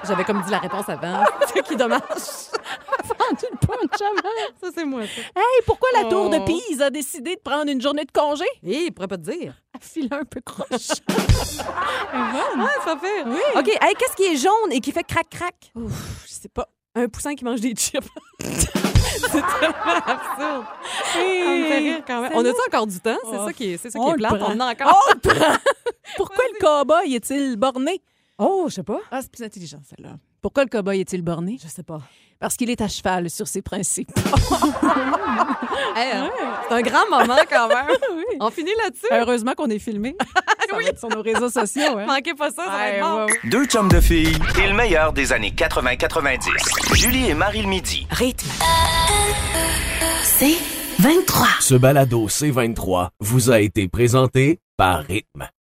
[0.05, 1.25] J'avais comme dit la réponse avant.
[1.47, 1.99] C'est qui dommage?
[3.39, 3.59] tu le
[4.05, 4.29] avant.
[4.61, 5.21] Ça, c'est moi, ça.
[5.35, 6.45] Hey, pourquoi la tour de Oh.
[6.45, 8.45] Pise a décidé de prendre une journée de congé?
[8.63, 9.55] Hé, il pourrait pas te dire.
[9.75, 10.69] Elle file un peu croche.
[12.15, 13.25] Ouais, ça fait.
[13.25, 13.41] Oui.
[13.57, 15.73] OK, hey, qu'est-ce qui est jaune et qui fait crac-crac?
[15.75, 16.69] Ouf, je sais pas.
[16.95, 18.07] Un poussin qui mange des chips.
[18.41, 20.65] c'est tellement absurde.
[21.13, 22.33] Ça me fait rire quand même.
[22.35, 23.17] On a-tu encore du temps?
[23.23, 23.47] C'est Oh.
[23.47, 24.33] ça qui est, c'est ça qui On est plate.
[24.41, 25.01] On en a encore.
[25.09, 25.57] On le prend.
[26.17, 28.03] Pourquoi le cow-boy est-il borné?
[28.39, 29.01] Oh, je sais pas.
[29.11, 30.17] Ah, c'est plus intelligent, celle-là.
[30.43, 31.57] Pourquoi le cow-boy est-il borné?
[31.63, 32.01] Je sais pas.
[32.41, 34.11] Parce qu'il est à cheval sur ses principes.
[35.95, 36.31] Hey, hein,
[36.69, 37.87] C'est un grand moment quand même.
[38.41, 39.07] On finit là-dessus?
[39.11, 40.17] Heureusement qu'on est filmé.
[40.71, 41.99] Ça va être sur nos réseaux sociaux.
[41.99, 42.07] Hein?
[42.07, 43.27] Manquez pas ça, ça va être bon.
[43.51, 46.95] Deux chums de filles et le meilleur des années 80-90.
[46.95, 48.07] Julie et Marie le midi.
[48.11, 48.49] Rythme.
[50.23, 50.57] C'est
[51.01, 51.47] 23.
[51.61, 55.49] Ce balado C23 vous a été présenté par Rythme.